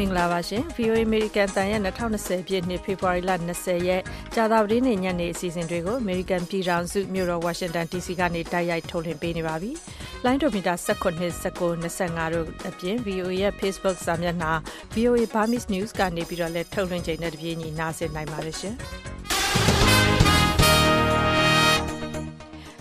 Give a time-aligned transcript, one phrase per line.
[0.00, 4.02] မင်္ဂလာပါရှင် VOA American တန်ရဲ့2020ပြည့်နှစ်ဖေဖော်ဝါရီလ20ရက်
[4.34, 9.70] ကြာသပတေးနေ့ညနေအစီအစဉ်တွေကို American ပြည်ထောင်စုမြို့တော် Washington DC ကနေတိုက်ရိုက်ထုတ်လွှင့်ပေးနေပါပြီ။
[10.24, 14.52] လိုင်းဒိုမီတာ19 19 25တို့အပြင် VOA ရဲ့ Facebook စာမျက်နှာ
[14.94, 18.76] VOA Burmese News ကနေပြီးတော့လည်းထုတ်လွှင့်ချိန်နဲ့တပြေးညီနားဆင်နိုင်ပါတယ်ရှင်။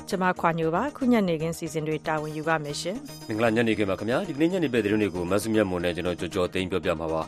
[0.09, 2.97] ကျွန်မခွာညိုပါခုညနေခင်းစီစဉ်တွေတာဝန်ယူပါမယ်ရှင်
[3.27, 7.21] မင်္ဂလာညနေခင်းပါခင်ဗျာဒီကနေ့ညနေပဲသတင်းတွေကိုမဆုမြတ်မွန်နဲ့ကျွန်တော်ကြော်ကြော်သိမ်းပြောပြမှာပါ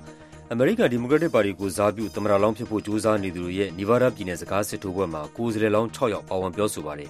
[0.51, 7.09] အမေရိကန်ဒီမိုကရက်တစ်ပါတီကိုဇာပြုသမ္မတလောင်းဖြစ်ဖို့ကြိုးစားနေသူတွေရဲ့နီဗားဒါးပြည်နယ်စကားစစ်ထိုးပွဲမှာကိုယ်စားလှယ်လောင်း6ယောက်ပါဝင်ပြောဆိုပါတယ်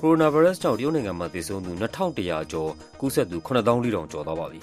[0.00, 4.60] ကိုရိုနာဗိုင်းရပ်စ်ကြောင့်တရုတ်နိုင်ငံမှာသေဆုံးသူ2100ကျော်ကူးစက်သူ9400ကျော်သွားပါပြီ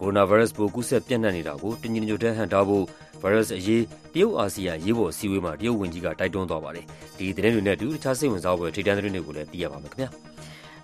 [0.00, 2.84] ကိုရိုနာဗိုင်းရပ်စ်ပိုးကူးစက်ပြန့်နှံ့နေတာကိုတင်းကျပ်ညွတ်တဲ့ဟန်တာဖို့
[3.22, 3.82] ဗိုင်းရပ်စ်အရေး
[4.14, 6.86] တရုတ်အာဆီယံရေးပေါ်အစည်းအဝေးမှာတရုတ်ဝန်ကြီးကတိုက်တွန်းသွားပါတယ်
[7.18, 10.10] ဒီသတင်းတွေနဲ့အတူတခြားစိတ်ဝင်စားဖွယ်ထိတန်းသတင်းတွေကိုလည်းသိရပါမယ်ခင်ဗျာ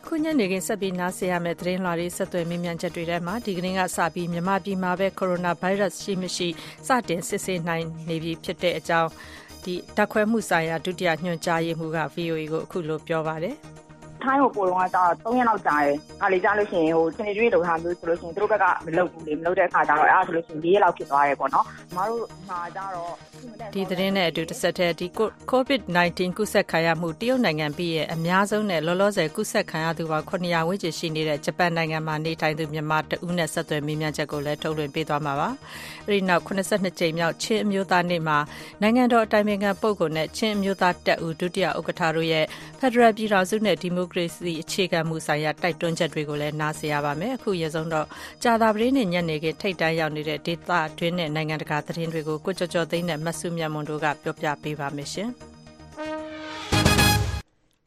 [0.07, 6.49] ခုညနေခင်းဆက်ပြီးနားဆင်ရမယ့်သတင်းလွှာတွေဆက်သွယ်မေးမြန်းချက်တွေထဲမှာဒီကနေ့ကစပြီးမြန်မာပြည်မှာပဲကိုရိုနာဗိုင်းရပ်စ်ရှိမရှိ
[6.87, 9.10] စတင်စစ်ဆေးနိုင်နေပြီဖြစ်တဲ့အကြောင်း
[9.65, 13.57] ဒီတက်ခွဲမှုဆိုင်ရာဒုတိယညွှန်ကြားရေးမှူးက VOA ကိုအခုလိုပြောပါတယ်။
[14.27, 21.65] ထိုင်းကိုပို့တော့ကျတော့3ရက်လောက်ကြာတယ်။အားလေကြားလို့ရှိရင်ဟိုစနေကျွေးလောက်ထားမျိုးဆိုလို့ရှိရင်သူတို့ဘက်ကမလုပ်ဘူးလေမလုပ်တဲ့အခါကျတော့အဲ့ဒါဆိုလို့ရှိရင်4ရက်လောက်ဖြစ်သွားတယ်ပေါ့နော်။
[21.96, 23.13] မတို့မှာကျတော့
[23.74, 25.07] ဒီသတင်းနဲ့အတူတစ်ဆက်တည်းဒီ
[25.52, 35.49] COVID-19 ကူးစက်ခံရမှုတရုတ်နိုင်ငံပြည်ရဲ့အများဆုံးနဲ့လောလောဆယ်ကူးစက်ခံရသူပေါင်း900ဝန်းကျင်ရှိနေတဲ့ဂျပန်နိုင်ငံမှာနေထိုင်သူမြန်မာတဦးနဲ့ဆက်သွယ်မေးမြန်းချက်ကိုလည်းထုတ်လွှင့်ပေးသွားမှာပါ။
[36.07, 38.38] အဲဒီနောက်82ကြိမ်မြောက်ချင်းအမျိုးသားနေ့မှာ
[38.83, 42.45] နိုင်ငံတော်အတိုင်ပင်ခံပုဂ္ဂိုလ်နဲ့ချင်းအမျိုးသားတပ်ဦးဒုတိယဥက္ကဋ္ဌတို့ရဲ့
[42.80, 48.06] ဖက်ဒရယ်ပြည်ထောင်စုနဲ့ဒီမိုကရေစီအခြေခံမှုဆိုင်ရာတိုက်တွန်းချက်တွေကိုလည်းနားဆင်ရပါမယ်။အခုရဆုံးတော့
[48.42, 55.30] ကြာသာပတေးနေ့ညနေခင်းထိတ်တန်းရောက်နေတဲ့ဒေသတွင်းနဲ့နိုင်ငံတကာသတင်းတွေကိုကိုကြော်ကြော်သိန်းနဲ့မဆုမြတ်မွန်တို့ကပြောပြပေးပါမယ်ရှင်။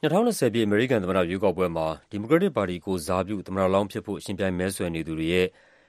[0.03, 5.47] 2020ပြည့်အမေရိကန်သမ္မတရွေးကောက်ပွဲမှာဒီမိုကရက်တစ်ပါတီကိုစားပြုသမ္မတလောင်းဖြစ်ဖို့ရှင်ပြိုင်မဲဆွယ်နေသူတွေရဲ့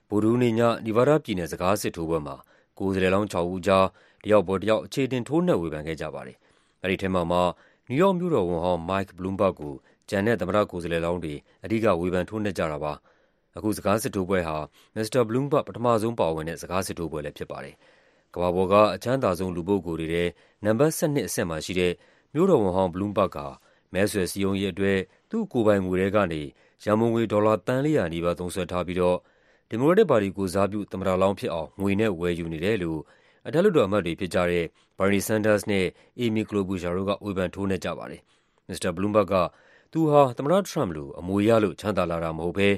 [0.09, 2.37] ဗိုလ်ဒူးနေညနီဗားဒါးပြည်နယ်စကားစစ်ထိုးပွဲမှာ
[2.79, 3.87] ကိုယ်စားလှယ်လောင်း6ဦးကြား
[4.25, 6.37] တယောက်ပေါ်တယောက်အခြေတင်ထိုးနှက်ဝေဖန်ခဲ့ကြပါတယ်။
[6.83, 7.43] အဲဒီထဲမှာမှန
[7.91, 9.75] ယူးယောက်မြို့တော်ဝန်ဟောင်း Mike Bloomberg ကို
[10.11, 11.35] ကျန်တဲ့သမ္မတကိုယ်စားလှယ်လောင်းတွေ
[11.65, 12.93] အဓိက ဝေဖန်ထိုးနှက်ကြတာပါ။
[13.57, 14.57] အခု စကားစစ်ထိုးပွဲဟာ
[14.95, 17.75] မစ္စတာ Bloomberg ပထမဆုံးပါဝင်တဲ့ စကားစစ်ထိုးပွဲလည်း ဖြစ်ပါတယ်။
[18.35, 20.25] ကမ္ဘာပေါ်က အချမ်းသာဆုံး လူပုဂ္ဂိုလ်တွေထဲ
[20.65, 21.93] နံပါတ် ၁၂ အဆင့်မှာရှိတဲ့
[22.35, 23.47] မြို့တော်ဝန်ဟောင်း Bloomberg ဟာ
[23.95, 24.99] မဲဆွယ်စည်းရုံးရေးအတွက်
[25.31, 26.43] သူ့ကိုယ်ပိုင်ငွေထဲကနေ
[26.85, 29.17] ရန်ပုံငွေ ဒေါ်လာ သန်း ၄၀၀ နီးပါး သုံးစွဲထားပြီးတော့
[29.69, 33.01] ဒီမိုကရက်တစ်ပါတီကိုယ်စားပြု သမ္မတလောင်းဖြစ်အောင် ငွေနဲ့ဝယ်ယူနေတယ်လို့
[33.47, 34.65] အထက်လွှတ်တော်အမတ်တွေဖြစ်ကြတဲ့
[34.99, 35.87] Bernie Sanders နဲ့
[36.21, 38.23] Amy Klobuchar တို့က ဝေဖန် ထိုးနှက်ကြပါတယ်။
[38.69, 39.35] မစ္စတာ Bloomberg က
[39.93, 42.69] သူဟာ သမ္မတထရမ့်ပ်လို အမွေရလို့ ချမ်းသာလာတာမဟုတ်ဘဲ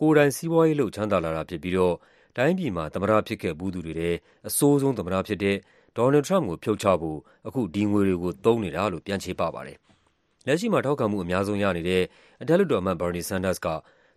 [0.00, 1.94] ကိုယ်တိုင် စီးပွားရေးလုပ် ချမ်းသာလာတာဖြစ်ပြီးတော့
[2.36, 4.10] တိုင်းပြည်မှာ သမ္မတဖြစ်ခဲ့ဖူးသူတွေထဲ
[4.48, 5.56] အဆိုးဆုံးသမ္မတဖြစ်တဲ့
[5.96, 9.78] ဒေါ်နယ်လ်ဒ် ထရမ့်ပ်ကို ဖြုတ်ချဖို့ အခု ဒီငွေတွေကို သုံးနေတာလို့ ပြန်ချေပပါတယ်။
[10.46, 12.02] လက်ရှိမှာ ထောက်ခံမှုအများဆုံးရနေတဲ့
[12.42, 13.68] အထက်လွှတ်တော်အမတ် Bernie Sanders က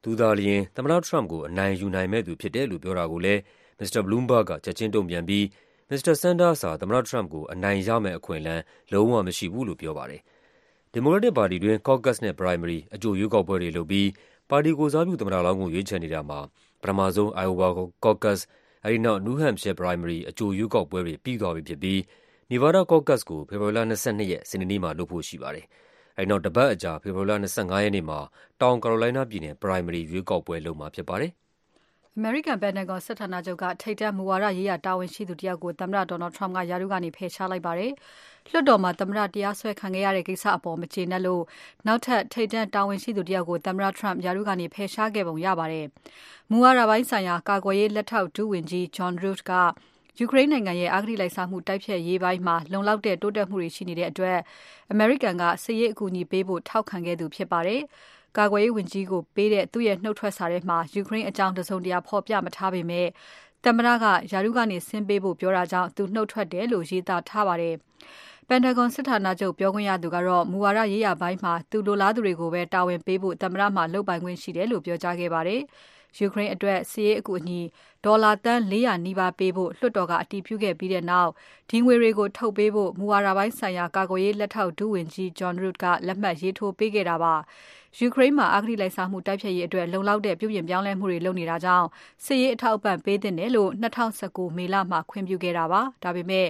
[0.04, 3.42] သူသာလျှင် သမ္မတထရမ့်ပ်ကို အနိုင်ယူနိုင်မယ့်သူဖြစ်တယ်လို့ ပြောတာကိုလည်း
[3.80, 5.46] မစ္စတာ Bloomberg က ချက်ခြင်းတုံ့ပြန်ပြီး
[5.90, 10.22] မစ္စတာ Sanders ဟာ သမ္မတထရမ့်ပ်ကို အနိုင်ရမယ့်အခွင့်အလမ်း လုံးဝမရှိဘူးလို့ ပြောပါတယ်။
[10.96, 14.10] ဒီမိုကရက်တစ်ပါတီတွင်း Caucus နဲ့ Primary အကြိုရွေးကောက်ပွဲတွေလုပ်ပြီး
[14.50, 16.40] ပါတီကိုယ်စားပြု သမ္မတလောင်းကို ရွေးချယ်နေတာမှာ
[16.82, 17.68] ပထမဆုံး Iowa
[18.04, 18.40] Caucus
[18.86, 22.00] ၊အဲဒီနောက် New Hampshire Primary အကြိုရွေးကောက်ပွဲတွေ ပြီးသွားပြီဖြစ်ပြီး
[22.52, 23.84] Nevada Caucus ကို ဖေဖော်ဝါရီလ ၂
[24.20, 25.66] ၂ ရက် စနေနေ့မှာ လုပ်ဖို့ရှိပါတယ်။
[26.18, 28.20] အဲဒီနောက် တပတ်အကြာ ဖေဖော်ဝါရီလ ၂၅ ရက်နေ့မှာ
[28.62, 31.32] တောင်ကာရိုလိုင်းနားပြည်နယ် Primary ရွေးကောက်ပွဲလုပ်မှာဖြစ်ပါတယ်
[32.16, 37.92] အမေရိကန်ပန်တဂွန်စစ်ဌာနချုပ်က ထိပ်တန်း မူဝါဒရေးရာ တာဝန်ရှိသူတယောက်ကို သမ္မတ Donald Trump က ရာထူးကနေ ဖယ်ရှားလိုက်ပါတယ်။
[38.50, 41.44] လွှတ်တော်မှာသမ္မတတရားစွဲခံခဲ့ရတဲ့ကိစ္စအပေါ်မကျေနပ်လို့
[41.88, 45.86] နောက်ထပ်ထိပ်တန်းတာဝန်ရှိသူတယောက်ကိုသမ္မတ Trump ရာထူးကနေဖယ်ရှားခဲ့ပုံရပါတယ်။
[46.50, 49.52] မူဝါဒပိုင်းဆိုင်ရာကာကွယ်ရေးလက်ထောက်ဒုဝန်ကြီး John Root က
[50.20, 54.38] ယူကရိန်းနိုင်ငံရဲ့အဂတိလိုက်စားမှုတိုက်ဖျက်ရေးပိုင်းမှာလုံလောက်တဲ့တိုးတက်မှုတွေရှိနေတဲ့အတွက်
[54.92, 57.82] အမေရိကန်ကစစ်ရေးအကူအညီပေးဖို့ထောက်ခံခဲ့သူဖြစ်ပါတယ်။
[58.38, 63.08] ကာကွယ်ရေးဝန်ကြီးကိုပေးတဲ့သူ့ရဲ့နှုတ်ထွက်စာထဲမှာယူကရိန်းအကြောင်းတစုံတရာဖော်ပြမထားပေမဲ့
[63.66, 67.76] သမ္မတကယာရုကနေဆင်းပေးဖို့ပြောတာကြောင့်သူနှုတ်ထွက်တယ်လို့ရေးသားထားပါတယ်။
[68.48, 75.62] ပန်တဂွန်စစ်ဌာနချုပ်ပြောခွင့်ရသူကတော့ မူဝါဒရေးရာပိုင်းမှာ သူလိုလားသူတွေကိုပဲ တာဝန်ပေးဖို့ သမ္မတမှလုပ်ပိုင်ခွင့်ရှိတယ်လို့ ပြောကြားခဲ့ပါတယ်။
[76.18, 77.62] ယူကရိန်းအတွက်စီးရေးအကူအညီ
[78.06, 81.32] ဒေါ်လာတန်း400နီးပါးပေးဖို့ လွှတ်တော်က အတည်ပြုခဲ့ပြီးတဲ့နောက်
[81.70, 87.34] ဒီငွေတွေကို ထုတ်ပေးဖို့ မူဝါဒပိုင်းဆိုင်ရာ ကာကွယ်ရေး လက်ထောက် ဒုဝန်ကြီး John Root က လက်မှတ်ရေးထိုးပေးခဲ့တာပါ။
[88.00, 91.88] ယူကရိန်းမှာ အဂတိလိုက်စားမှု တိုက်ဖျက်ရေးအတွက် လုံလောက်တဲ့ ပြုပြင်ပြောင်းလဲမှုတွေ လုပ်နေတာကြောင့်
[92.26, 96.48] စစ်ရေးအထောက်အပံ့ ပေးသင့်တယ်လို့2019မေလမှာ ခွင့်ပြုခဲ့တာပါ။ဒါပေမဲ့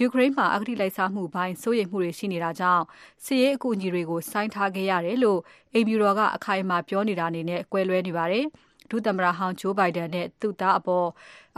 [0.00, 2.84] ယူကရိန်းမှာအဂတိလိုက်စားမှုပိုင်းစိုးရိမ်မှုတွေရှိနေတာကြောင့်
[3.24, 5.40] စစ်ရေးအကူအညီတွေကိုဆိုင်းထားခဲ့ရတယ်လို့
[5.74, 8.44] အိမ်ဖြူတော်ကအခိုင်အမာပြောနေတာအနေနဲ့ကွဲလွဲနေပါတယ်။
[8.90, 11.08] ဒုသမ္မတဟောင်း Joe Biden နဲ့သူ့သားအပေါ်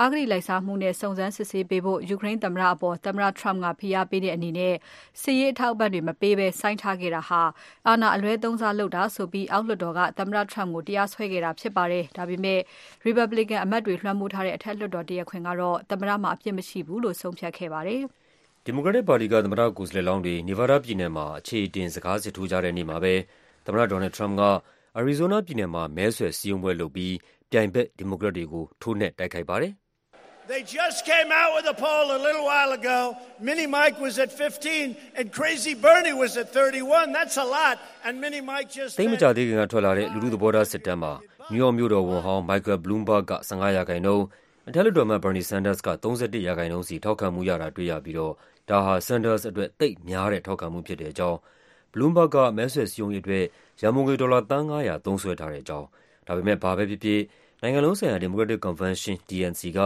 [0.00, 4.75] အဂတိလိုက်စားမှုနဲ့စုံစမ်းစစ်ဆေးပေးဖို့ယူကရိန်းသမ္မတအပေါ်သမ္မတ Trump ကဖိအားပေးတဲ့အနေနဲ့
[5.23, 7.43] စစ်ရေးအထောက်အပံ့တွေမပေးဘဲဆိုင်းထားခဲ့တာဟာ
[7.87, 12.61] အာဏာအလွဲသုံးစားလုပ်တာဆိုပြီးအောက်လွှတ်တော်ကသမ္မတ Trump ကိုတရားစွဲခဲ့တာဖြစ်ပါတယ်။ဒါပေမဲ့
[13.06, 18.05] Republican အမတ်တွေလွှမ်းမိုးထားတဲ့အထက်လွှတ်တော်တရားခွင်ကတော့သမ္မတမှာအပြစ်မရှိဘူးလို့ဆုံးဖြတ်ခဲ့ပါတယ်။
[18.70, 23.14] ဒီမိုကရက်တစ်ပါတီက သမ္မတကိုယ်စားလှယ်လောင်းတွေ Nevada ပြည်နယ်မှာ အခြေအတင် စကားစစ်ထိုးကြတဲ့နေ့မှာပဲ
[23.66, 24.44] သမ္မတ Donald Trump က
[25.00, 27.14] Arizona ပြည်နယ်မှာ မဲဆွယ်စည်းရုံးပွဲလုပ်ပြီး
[27.50, 29.72] ပြိုင်ဘက် ဒီမိုကရက်တွေကို ထိုးနှက် တိုက်ခိုက်ပါတယ်။
[38.98, 41.12] “သိပ်မကြာသေးခင်ကထွက်လာတဲ့ လူထုသဘောထားစစ်တမ်းမှာ
[41.52, 44.08] နယူးယောက်မြို့တော်ဝန်ဟောင်း Michael Bloomberg က ၁၅%၊
[44.70, 46.12] အထက်လွှတ်တော်အမတ် Bernie Sanders က ၃၁
[46.80, 48.32] %စီ ထောက်ခံမှုရတာ တွေ့ရပြီးတော့
[48.68, 51.38] ဒါဟာ Sanders အတွက် သိပ်များတဲ့ ထောက်ခံမှုဖြစ်တဲ့အကြောင်း၊
[51.92, 53.44] Bloomberg က မဲဆွယ်စည်းရုံးရေးအတွက်
[53.80, 55.86] ရန်ပုံငွေ ဒေါ်လာ သန်း ၅၀၀ သုံးစွဲထားတဲ့အကြောင်း၊
[56.26, 57.20] ဒါပေမဲ့ ဘာပဲဖြစ်ဖြစ်
[57.62, 59.80] နိုင်ငံလုံးဆိုင်ရာ ဒီမိုကရက်တစ်ကွန်ဗင်းရှင်း DNC က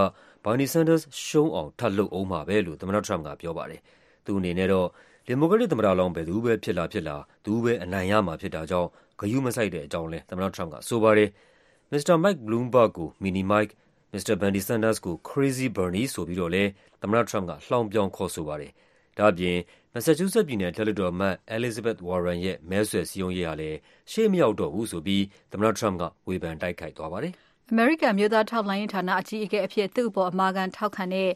[0.44, 3.80] Bernie Sanders ရှုံးအောင် ထပ်လုပ်ဦးမှာပဲလို့ သမ္မတ Trump ကပြောပါတယ်။
[4.24, 4.86] သူ့အနေနဲ့တော့
[5.26, 8.88] ဒီမိုကရက်တစ်သမ္မတလောင်း ဘယ်သူပဲဖြစ်လာဖြစ်လာ သူပဲအနိုင်ရမှာဖြစ်တာကြောင့်
[9.20, 11.28] ဂရုမစိုက်တဲ့အကြောင်းလည်း သမ္မတ Trump ကဆိုပါတယ်။
[11.90, 13.72] မစ္စတာ Mike Bloomberg ကို Mini Mike၊
[14.14, 16.70] မစ္စတာ Bernie Sanders ကို Crazy Bernie ဆိုပြီးတော့လည်း
[17.02, 18.72] သမ္မတ Trump ကလှောင်ပြောင် ခေါ်ဆိုပါတယ်။
[19.18, 19.58] ဒါ့အပြင်
[19.92, 23.78] မက်ဆာချူးဆက်ပြည်နယ် အထက်လွှတ်တော်အမတ် Elizabeth Warren ရဲ့ မဲဆွယ်စည်းရုံးရေးဟာလည်း
[24.12, 27.34] ရှေ့မရောက်တော့ဘူးဆိုပြီး သမ္မတ Trump ကဝေဖန် တိုက်ခိုက်သွားပါတယ်။
[27.70, 31.30] အမေရိကန် အမျိုးသားထောက်လှမ်းရေးဌာန အကြီးအကဲအဖြစ် သူ့အပေါ် အမာခံထောက်ခံတဲ့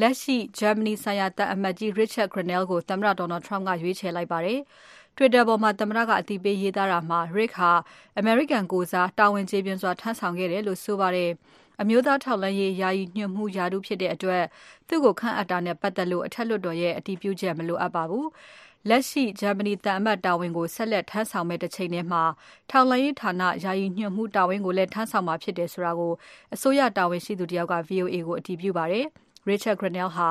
[0.00, 4.60] လက်ရှိ ဂျာမနီဆိုင်ရာ သံအမတ်ကြီး Richard Grenell ကို သမ္မတ Donald Trump က ရွေးချယ်လိုက်ပါတယ်။
[5.16, 7.72] Twitter ပေါ်မှာ သမ္မတက အသိပေးရေးသားတာမှာ Rick ဟာ
[8.18, 11.30] အမေရိကန်ကိုယ်စား တာဝန်ကျေပွန်စွာ ထမ်းဆောင်ခဲ့တယ်လို့ ဆိုပါတယ်။
[11.82, 14.44] အမျိုးသားထောက်လှမ်းရေးယာယီညွှန်မှူးရာထူးဖြစ်တဲ့အတွက်
[14.88, 18.26] သူ့ကိုခန့်အပ်တာနဲ့ပတ်သက်လို့အထက်လွှတ်တော်ရဲ့အတည်ပြုချက်မလိုအပ်ပါဘူး။
[18.88, 22.22] လက်ရှိဂျာမနီသံအမတ်တာဝန်ကိုဆက်လက်ထမ်းဆောင်မယ့်တချိန်ထဲမှာ
[22.70, 26.12] ထောက်လှမ်းရေးဌာနယာယီညွှန်မှူးတာဝန်ကိုလည်းထမ်းဆောင်မှာဖြစ်တယ်ဆိုတာကို
[26.54, 29.06] အစိုးရတာဝန်ရှိသူတယောက်က VOA ကိုအတည်ပြုပါတယ်။
[29.48, 30.28] Richard Grenell ဟာ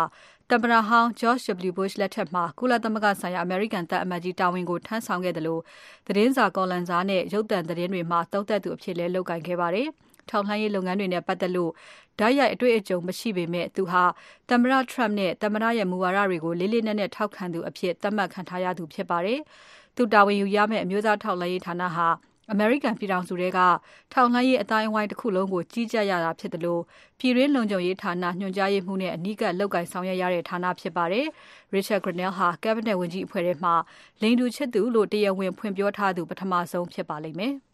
[0.50, 1.72] သမ္မတဟောင်း George W.
[1.78, 5.60] Bush လက်ထက်မှာကုလသမဂ္ဂဆိုင်ရာအမေရိကန်သံအမတ်ကြီးတာဝန်ကိုထမ်းဆောင်ခဲ့သလို
[6.08, 9.90] သတင်းစာကော်လမ်စာနဲ့ရုပ်သံသတင်းတွေမှာသုံးသပ်သူအဖြစ်လည်းလုပ်ကိုင်ခဲ့ပါတယ်။
[10.32, 11.72] ထောက်လှမ်းရေးလုပ်ငန်းတွေနဲ့ပတ်သက်လို့
[12.20, 14.04] တိုက်ရိုက်အတွေ့အကြုံမရှိပေမဲ့သူဟာ
[14.50, 19.40] သမ္မတ Trump နဲ့သမ္မတရဲ့မူဝါဒတွေကိုလေးလေးနက်နက်ထောက်ခံသူအဖြစ်သတ်မှတ်ခံထားရသူဖြစ်ပါတယ်။
[19.96, 22.08] သူတာဝန်ယူရမယ့်အမျိုးသားထောက်လှမ်းရေးဌာနဟာ
[22.52, 23.60] အမေရိကန်ပြည်ထောင်စုထဲက
[24.14, 26.80] ထောက်လှမ်းရေးအသိုင်းအဝိုင်းတခုလုံးကိုကြီးကြပ်ရတာဖြစ်သလို
[27.20, 31.26] ပြည်တွင်းလုံခြုံရေးဌာနညွှန်ကြားရေးမှူးနဲ့အနီးကပ်လုပ်ကိုင်ဆောင်ရွက်ရတဲ့ဌာနဖြစ်ပါတယ်။
[31.74, 33.74] Richard Grenell ဟာ Cabinet ဝန်ကြီးအဖွဲ့ထဲမှာ
[34.22, 37.56] လိင်တူချစ်သူလို့တရားဝင်ဖွင့်ပြောထားသူပထမဆုံးဖြစ်ပါလိမ့်မယ်။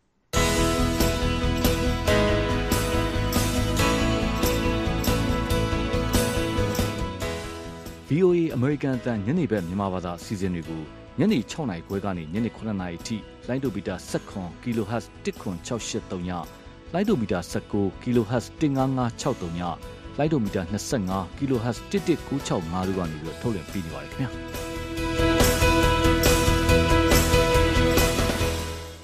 [8.14, 10.82] VOA အမေရိကန်အသံညနေဘက်မြန်မာဘာသာအစီအစဉ်တွေကို
[11.20, 13.18] ညနေ6နာရီခွဲကနေညနေ9နာရီအထိ
[13.48, 16.30] လိုင်းဒိုမီတာ17 kHz 10683ည
[16.94, 17.40] လိုင်းဒိုမီတာ
[17.72, 19.62] 19 kHz 15563ည
[20.18, 20.62] လိုင်းဒိုမီတာ
[21.02, 24.30] 25 kHz 11965တို့ကနေပြီးထုတ်လွှင့်ပေးနေပါတယ်ခင်ဗျာ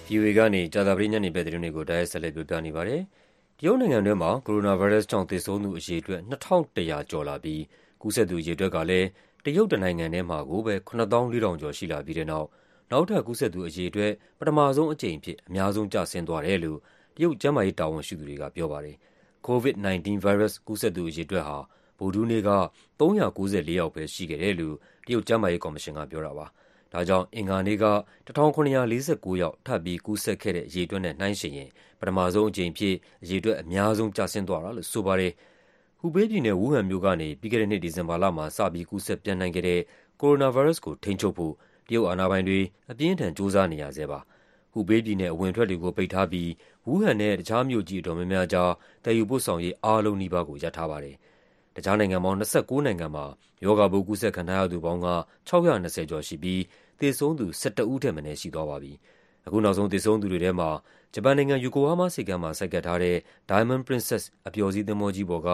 [0.07, 3.01] VOA ကနေကြာသပတေးညနေဘက်သတင်းတွေကိုတိုက်ရိုက်ဆက်လက်ပြောပြနေပါတယ်။
[3.59, 7.61] တရုတ်နိုင်ငံတွင်းမှာ Coronavirus ကြောင့်သေဆုံးသူအရေအတွက်၂,၁၀၀ကျော်လာပြီး
[8.01, 9.07] ကူးစက်သူအရေအတွက်ကလည်း
[9.43, 12.47] တရုတ်တနိုင်ငံထဲမှာကိုပဲ ၇၄,၀၀၀ ကျော် ရှိလာပြီးတဲ့နောက်
[12.91, 16.79] နောက်ထပ် ကူးစက်သူအရေအတွက် ပထမဆုံးအကြိမ်အဖြစ် အများဆုံး ကျဆင်းသွားတယ်လို့
[17.15, 18.95] တရုတ် ကျန်းမာရေးတာဝန်ရှိသူတွေက ပြောပါတယ်။
[19.47, 21.57] COVID-19 ဗိုင်းရပ်စ် ကူးစက်သူအရေအတွက်ဟာ
[21.99, 22.51] ဗုဒ္ဓဟူးနေ့က
[22.99, 24.75] ၃၉၄ ယောက်ပဲ ရှိခဲ့တယ်လို့
[25.05, 26.45] တရုတ်ကျန်းမာရေးကော်မရှင်က ပြောတာပါ။
[26.93, 27.85] ဒါကြောင့် အင်္ဂါနေ့က
[28.27, 31.69] ၁,၇၄၉ ယောက် ထပ်ပြီး ကူးစက်ခဲ့တဲ့ အရေအတွက်နဲ့ နှိုင်းယှဉ်ရင်
[31.99, 35.33] ပထမဆုံးအကြိမ်အဖြစ် အရေအတွက် အများဆုံး ကျဆင်းသွားတာလို့ ဆိုပါတယ်။
[36.01, 39.81] ဟူဘေးပြည်နယ်၊ဝူးဟန်မြို့ကနေ ပြီးခဲ့တဲ့နှစ် ဒီဇင်ဘာလမှာ စပြီး ကူးစက်ပျံ့နှံ့ခဲ့တဲ့
[40.19, 41.53] Coronavirus ကို ထိန်းချုပ်ဖို့
[41.87, 42.59] တရုတ်အာဏာပိုင်တွေ
[42.91, 44.19] အပြင်းအထန် ကြိုးစားနေရဆဲပါ။
[44.71, 46.49] ဟူဘေးပြည်နယ် အဝင်အထွက်တွေကို ပိတ်ထားပြီး
[46.85, 48.71] ဝူးဟန်နဲ့ တခြားမြို့ကြီးအတော်များများကြား
[49.03, 51.15] သယ်ယူပို့ဆောင်ရေး အားလုံးနီးပါးကို ရပ်ထားပါတယ်။
[51.75, 53.25] တခြားနိုင်ငံပေါင်း ၂၉ နိုင်ငံမှာ
[53.63, 55.07] ရောဂါပိုး ကူးစက်ခံထားရသူပေါင်းက
[55.47, 56.61] ၆၂၀ ကျော်ရှိပြီး
[56.99, 58.93] သေဆုံးသူ ၁၁ ဦးထက်မနည်း ရှိသွားပါပြီ။
[59.45, 60.69] အခုနောက်ဆုံး သေဆုံးသူတွေထဲမှာ
[61.13, 63.17] ဂျပန်နိုင်ငံ၊ Yokohama ဆိပ်ကမ်းမှာ ဆိုက်ကပ်ထားတဲ့
[63.49, 65.49] Diamond Princess အပျော်စီးသင်္ဘောကြီးပေါ်က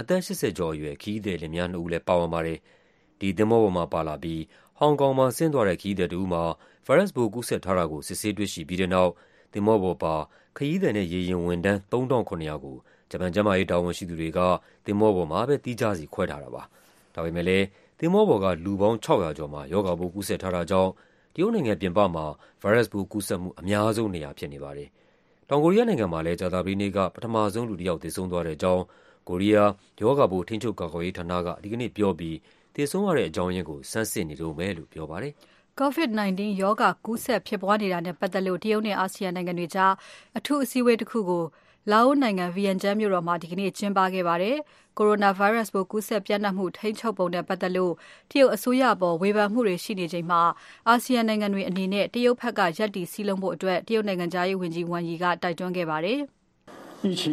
[0.00, 2.58] အသက် ၈၀ ကျော်အရွယ် ခရီးသည်လင်မယားနှစ်ဦးလည်း ပါဝင်ပါတယ်။
[3.20, 4.42] ဒီသင်္ဘောပေါ်မှာပါလာပြီး
[4.78, 6.44] ဟောင်ကောင်မှာ ဆင်းသွားတဲ့ ခရီးသည်တဦးမှာ
[6.86, 9.12] ဗိုင်းရပ်စ်ပိုး ကူးစက်ထားတာကို စစ်ဆေးတွေ့ရှိပြီးတဲ့နောက်
[9.52, 10.14] သင်္ဘောပေါ်ပါ
[10.56, 12.76] ခရီးသည်နဲ့ ရေယာဉ်ဝန်ထမ်း ၃,၇၀၀ ကို
[13.10, 14.40] ဂျပန်ကျန်းမာရေးတာဝန်ရှိသူတွေက
[14.84, 16.62] သင်္ဘောပေါ်မှာပဲ သီးခြားစီခွဲထားတာပါ။
[17.14, 17.64] ဒါပေမဲ့လည်း
[17.98, 20.90] သင်္ဘောပေါ်က လူပေါင်း ၆၀၀ ကျော်မှာ ရောဂါပိုး ကူးစက်ထားတာကြောင့်
[21.36, 22.26] တရုတ်နိုင်ငံပြင်ပမှာ
[22.60, 24.88] ဗိုင်းရပ်စ်ပိုးကူးစက်မှု အများဆုံးနေရာ ဖြစ်နေပါတယ်။
[25.48, 28.82] တောင်ကိုရီးယားနိုင်ငံမှာလည်း ကြာသပတေးနေ့က ပထမဆုံးလူတယောက် သေဆုံးသွားတဲ့အကြောင်း
[29.28, 29.70] ကိုရီးယား
[30.02, 32.36] ရောဂါပိုး ထိန်းချုပ်ကာကွယ်ရေးဌာနက ဒီကနေ့ပြောပြီး
[32.74, 35.32] သေဆုံးရတဲ့အကြောင်းရင်းကို ဆန်းစစ်နေတုန်းပဲလို့ ပြောပါတယ်။
[35.80, 39.92] COVID-19 ရောဂါ ကူးစက်ဖြစ်ပွားနေတာနဲ့ပတ်သက်လို့ တရုတ်နဲ့ အာဆီယံနိုင်ငံတွေကြား
[40.38, 41.44] အထူးအစည်းအဝေးတစ်ခုကို
[41.91, 44.57] လာအိုနိုင်ငံ Vientiane မြို့တော်မှာဒီကနေ့ကျင်းပခဲ့ပါတယ်။
[44.97, 47.93] Coronavirus ပိုးကူးစက်ပျံ့နှံ့မှုထိန်းချုပ်ပုံနဲ့ပတ်သက်လို့
[48.31, 50.41] တရုတ်အစိုးရအပေါ်ဝေဖန်မှုတွေရှိနေချိန်မှာ
[50.87, 56.19] အာဆီယံနိုင်ငံတွေအနေနဲ့တရုတ်ဘက်ကရပ်တည်စည်းလုံးဖို့အတွက်တရုတ်နိုင်ငံခြားရေးဝန်ကြီး Wang Yi ကတိုက်တွန်းခဲ့ပါတယ်။
[57.05, 57.23] 疫情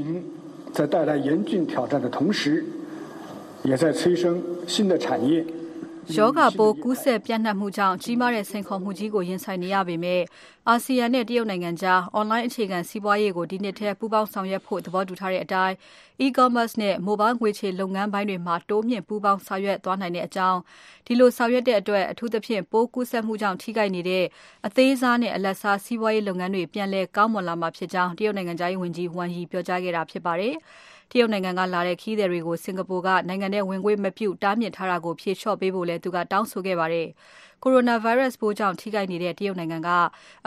[0.76, 2.64] 在带来严峻挑战的同时，
[3.68, 4.24] 也在催生
[4.66, 5.44] 新的产业。
[6.17, 10.21] ယောဂပိုးကူးစက်ပြန့်နှံ့မှုကြောင့်ကြီးမားတဲ့စိန်ခေါ်မှုကြီးကိုရင်ဆိုင်နေရပေမဲ့
[10.67, 15.75] အာဆီယံနဲ့တရုတ်နိုင်ငံကြားအွန်လိုင်းအခြေခံစီးပွားရေးကိုဒီနှစ်ထဲပူးပေါင်းဆောင်ရွက်ဖို့သဘောတူထားတဲ့အတိုင်း
[16.25, 20.59] e-commerce နဲ့ mobile ငွေချေလုပ်ငန်းပိုင်းတွေမှာတိုးမြှင့်ပူးပေါင်းဆောင်ရွက်သွားနိုင်တဲ့အကြောင်း
[21.05, 24.25] ဒီလိုဆောင်ရွက်တဲ့အတွက်အထူးသဖြင့်ပိုးကူးစက်မှုကြောင့်ထိခိုက်နေတဲ့
[24.67, 30.55] အသေးစားနဲ့အလတ်စားစီးပွားရေးလုပ်ငန်းတွေပြန်လည်ကောင်းမွန်လာမှာဖြစ်ကြောင်းတရုတ်နိုင်ငံသားရေးဝန်ကြီး Wang Yi ပြောကြားခဲ့တာဖြစ်ပါတယ်။
[31.15, 37.07] တရုတ်နိုင်ငံကလာတဲ့ခရီးသည်တွေကိုစင်ကာပူကနိုင်ငံထဲဝင်ခွင့်မပြုတားမြစ်ထားတာကိုဖြေလျှော့ပေးဖို့လည်းသူကတောင်းဆိုခဲ့ပါတယ်။
[37.63, 39.89] Coronavirus ပိုးကြောင့်ထိခိုက်နေတဲ့တရုတ်နိုင်ငံက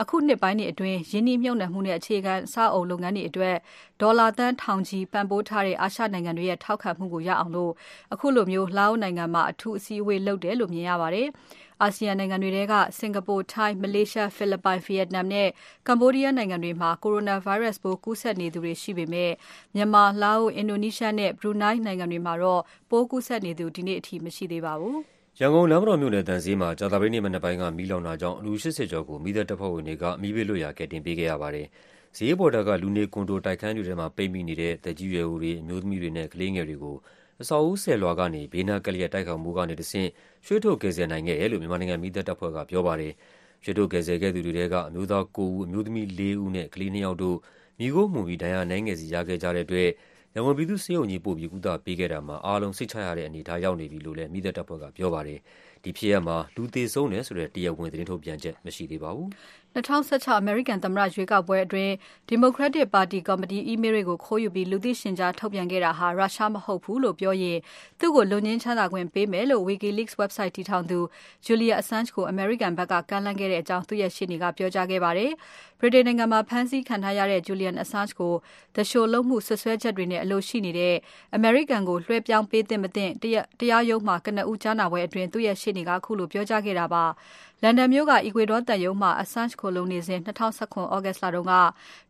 [0.01, 3.55] အခုနှစ်ပိုင်းတွေအတွင်းယင်းနှိမ့်မြုပ်နှံမှုနဲ့ အခြေခံအဆောက်အအုံလုပ်ငန်းတွေအတွက်
[4.01, 7.71] ဒေါ်လာသန်းထောင်ချီပံ့ပိုးထားတဲ့ အာရှနိုင်ငံတွေရဲ့ထောက်ခံမှုကိုရအောင်လို့
[8.13, 11.27] အခုလိုမျိုးလာအိုနိုင်ငံမှာ အထူးအစည်းအဝေးလုပ်တယ်လို့ မြင်ရပါတယ်။
[11.83, 15.49] အာဆီယံနိုင်ငံတွေထဲက စင်ကာပူ၊ထိုင်း၊မလေးရှား၊ဖိလစ်ပိုင်၊ဗီယက်နမ်နဲ့
[15.87, 19.31] ကမ္ဘောဒီးယားနိုင်ငံတွေမှာ Coronavirus ပိုးကူးစက်နေသူတွေရှိပေမဲ့
[19.75, 24.97] မြန်မာ၊လာအို၊အင်ဒိုနီးရှားနဲ့ဘရူနိုင်းနိုင်ငံတွေမှာတော့ ပိုးကူးစက်နေသူ ဒီနေ့အထိ မရှိသေးပါဘူး။
[25.39, 31.67] ရန်ကုန် လမ်းမတော်မြို့နယ် သံဈေးမှာ ကြာသပတေးနေ့မနက်ပိုင်းက မီးလောင်တာကြောင့် လူ ၈၀ ကျော်ကို မီးသတ်တပ်ဖွဲ့ဝင်တွေက မီးဘေးလွတ်ရာ ကယ်တင်ပေးခဲ့ရပါတယ်။
[32.17, 36.95] ဈေးပေါ်ထပ်ကလူနေကွန်ဒိုတိုက်ခန်းတွေထဲမှာ ပိတ်မိနေတဲ့ သက်ကြီးရွယ်အိုတွေ၊အမျိုးသမီးတွေနဲ့ ကလေးငယ်တွေကို
[37.41, 40.09] အဆောက်အဦးဆယ်လွှာကနေ ဘေးနားကပ်လျက် တိုက်ခိုက်မှုကနေတဆင့်
[40.45, 43.13] ရွှေ့ထုတ်ကယ်ဆယ်နိုင်ခဲ့တယ်လို့ မြန်မာနိုင်ငံ မီးသတ်တပ်ဖွဲ့က ပြောပါတယ်။
[43.63, 47.37] ရွှေ့ထုတ်ကယ်ဆယ်ခဲ့သူတွေထဲက အမျိုးသား9ဦး၊အမျိုးသမီး4ဦးနဲ့ ကလေး2ယောက်တို့
[47.79, 49.89] မီးခိုးမွှန်ပြီး ဒဏ်ရာအနည်းငယ်စီ ရခဲ့ကြတဲ့အတွက်
[50.33, 55.39] ရန်ကုန်ပြည်သူ့ဆေးရုံကြီး ပို့ပြီး ကုသပေးခဲ့တာမှာ အားလုံး စိတ်ချရတဲ့အနေအထား ရောက်နေပြီလို့လည်း မီးသတ်တပ်ဖွဲ့က ပြောပါတယ်။
[55.83, 59.29] ဒီဖြစ်ရပ်မှာ လူသေဆုံးတယ်ဆိုတဲ့ တရားဝင် သတင်းထုတ်ပြန်ချက် မရှိသေးပါဘူး။
[59.77, 61.93] 2016အမေရိကန်သမ္မတရွေးကောက်ပွဲအတွင်း
[62.31, 67.57] Democratic Party ကော်မတီ email တွေကိုခိုးယူပြီး လူသိရှင်ကြားထုတ်ပြန်ခဲ့တာဟာ ရုရှားမဟုတ်ဘူးလို့ပြောရင်
[67.99, 70.99] သူ့ကို လွတ်ငင်းချမ်းသာခွင့်ပေးမယ်လို့ WikiLeaks website တည်ထောင်သူ
[71.45, 75.31] Julia Assange ကို အမေရိကန်ဘက်က ကမ်းလှမ်းခဲ့တဲ့အကြောင်း သူ့ရဲ့ရှေ့နေက ပြောကြားခဲ့ပါတယ်။
[75.81, 78.33] ဗြိတိန်နိုင်ငံမှာဖမ်းဆီးခံထားရတဲ့ Julian Assange ကို
[78.75, 80.95] သူလျှိုလုပ်မှုစွပ်စွဲချက်တွေနဲ့အလိုရှိနေတဲ့
[81.35, 83.11] အမေရိကန်ကို လွှဲပြောင်းပေးသင့်မသင့်
[83.59, 87.05] တရားရုံးမှာ ကနဦးကြားနာပွဲအတွင်း သူ့ရဲ့ရှေ့နေက ခုလိုပြောကြားခဲ့တာပါ။
[87.63, 91.55] လန်ဒန်မြို့က Ecuador သံရုံးမှာ Assange ခိုလှုံနေစဉ်2019 August လတုန်းက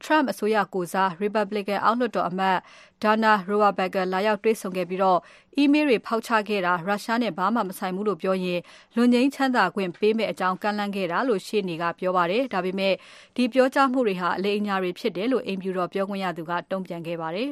[0.04, 2.58] Trump အစိုးရကိုယ်စား Republican အောက်လွှတ်တော်အမတ်
[3.04, 5.16] Dana Rohrabacher လာရောက်တွေ့ဆုံခဲ့ပြီး
[5.62, 8.60] email တွေဖောက်ချခဲ့တာ ရုရှားနဲ့ ဘာမှမဆိုင်ဘူးလို့ပြောရင်
[8.96, 12.94] လွတ်ငြိမ်းချမ်းသာခွင့်ပေးမယ့်အကြောင်း ကမ်းလှမ်းခဲ့တာလို့ ရှေ့နေကပြောပါတယ်။ဒါပေမဲ့
[13.36, 17.50] ဒီပြောကြားမှုတွေဟာ အလိမ်အညာတွေဖြစ်တယ်လို့ အိမ်ဖြူတော်ပြောခွင့်ရသူက တုံ့ပြန်ခဲ့ပါတယ်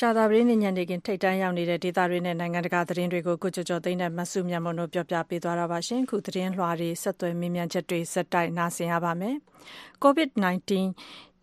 [0.00, 9.36] ကြာသပတေးနေ့ညနေခင်း ထိပ်တန်းရောက်နေတဲ့ ဒေသတွေနဲ့ နိုင်ငံတကာ သတင်းတွေကို ကိုကျော်ကျော်သိန်းနဲ့ မစုမြတ်မွန်တို့ ပြောပြပေးသွားတာပါရှင်။ခု သတင်းလွှာတွေ ဆက်သွယ်မေးမြန်းချက်တွေစက်တိုက် နားဆင်ရပါမယ်။
[10.04, 10.70] COVID-19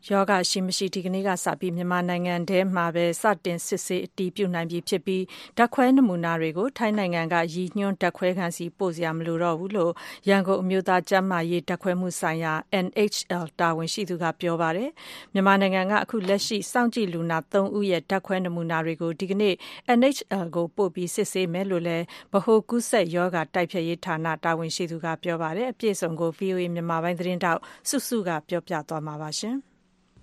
[0.10, 5.24] ရောဂါရှိမရှိ ဒီကနေ့ကစပြီး မြန်မာနိုင်ငံထဲမှာပဲ စတင်စစ်ဆေး အတည်ပြုနိုင်ပြီဖြစ်ပြီး
[5.58, 9.92] ဓာတ်ခွဲနမူနာတွေကို ထိုင်းနိုင်ငံက ရည်ညွှန်းဓာတ်ခွဲခန်းဆီ ပို့စရာမလိုတော့ဘူးလို့
[10.30, 12.54] ရန်ကုန် အမျိုးသားကျန်းမာရေး ဓာတ်ခွဲမှုဆိုင်ရာ
[12.86, 14.90] NHL တာဝန်ရှိသူက ပြောပါတယ်။
[15.34, 19.54] မြန်မာနိုင်ငံက အခုလက်ရှိ စောင့်ကြည့်လူနာ3ဦးရဲ့ ဓာတ်ခွဲနမူနာတွေကို ဒီကနေ့
[20.00, 29.58] NHL ကို ပို့ပြီး စစ်ဆေးမယ်လို့လည်း ဗဟိုကူးစက်ရောဂါ တိုက်ဖျက်ရေးဌာန တာဝန်ရှိသူက ပြောပါတယ်။အပြည့်အစုံကို VOA မြန်မာပိုင်းသတင်းတောက် စုစုက ပြောပြသွားမှာပါရှင်။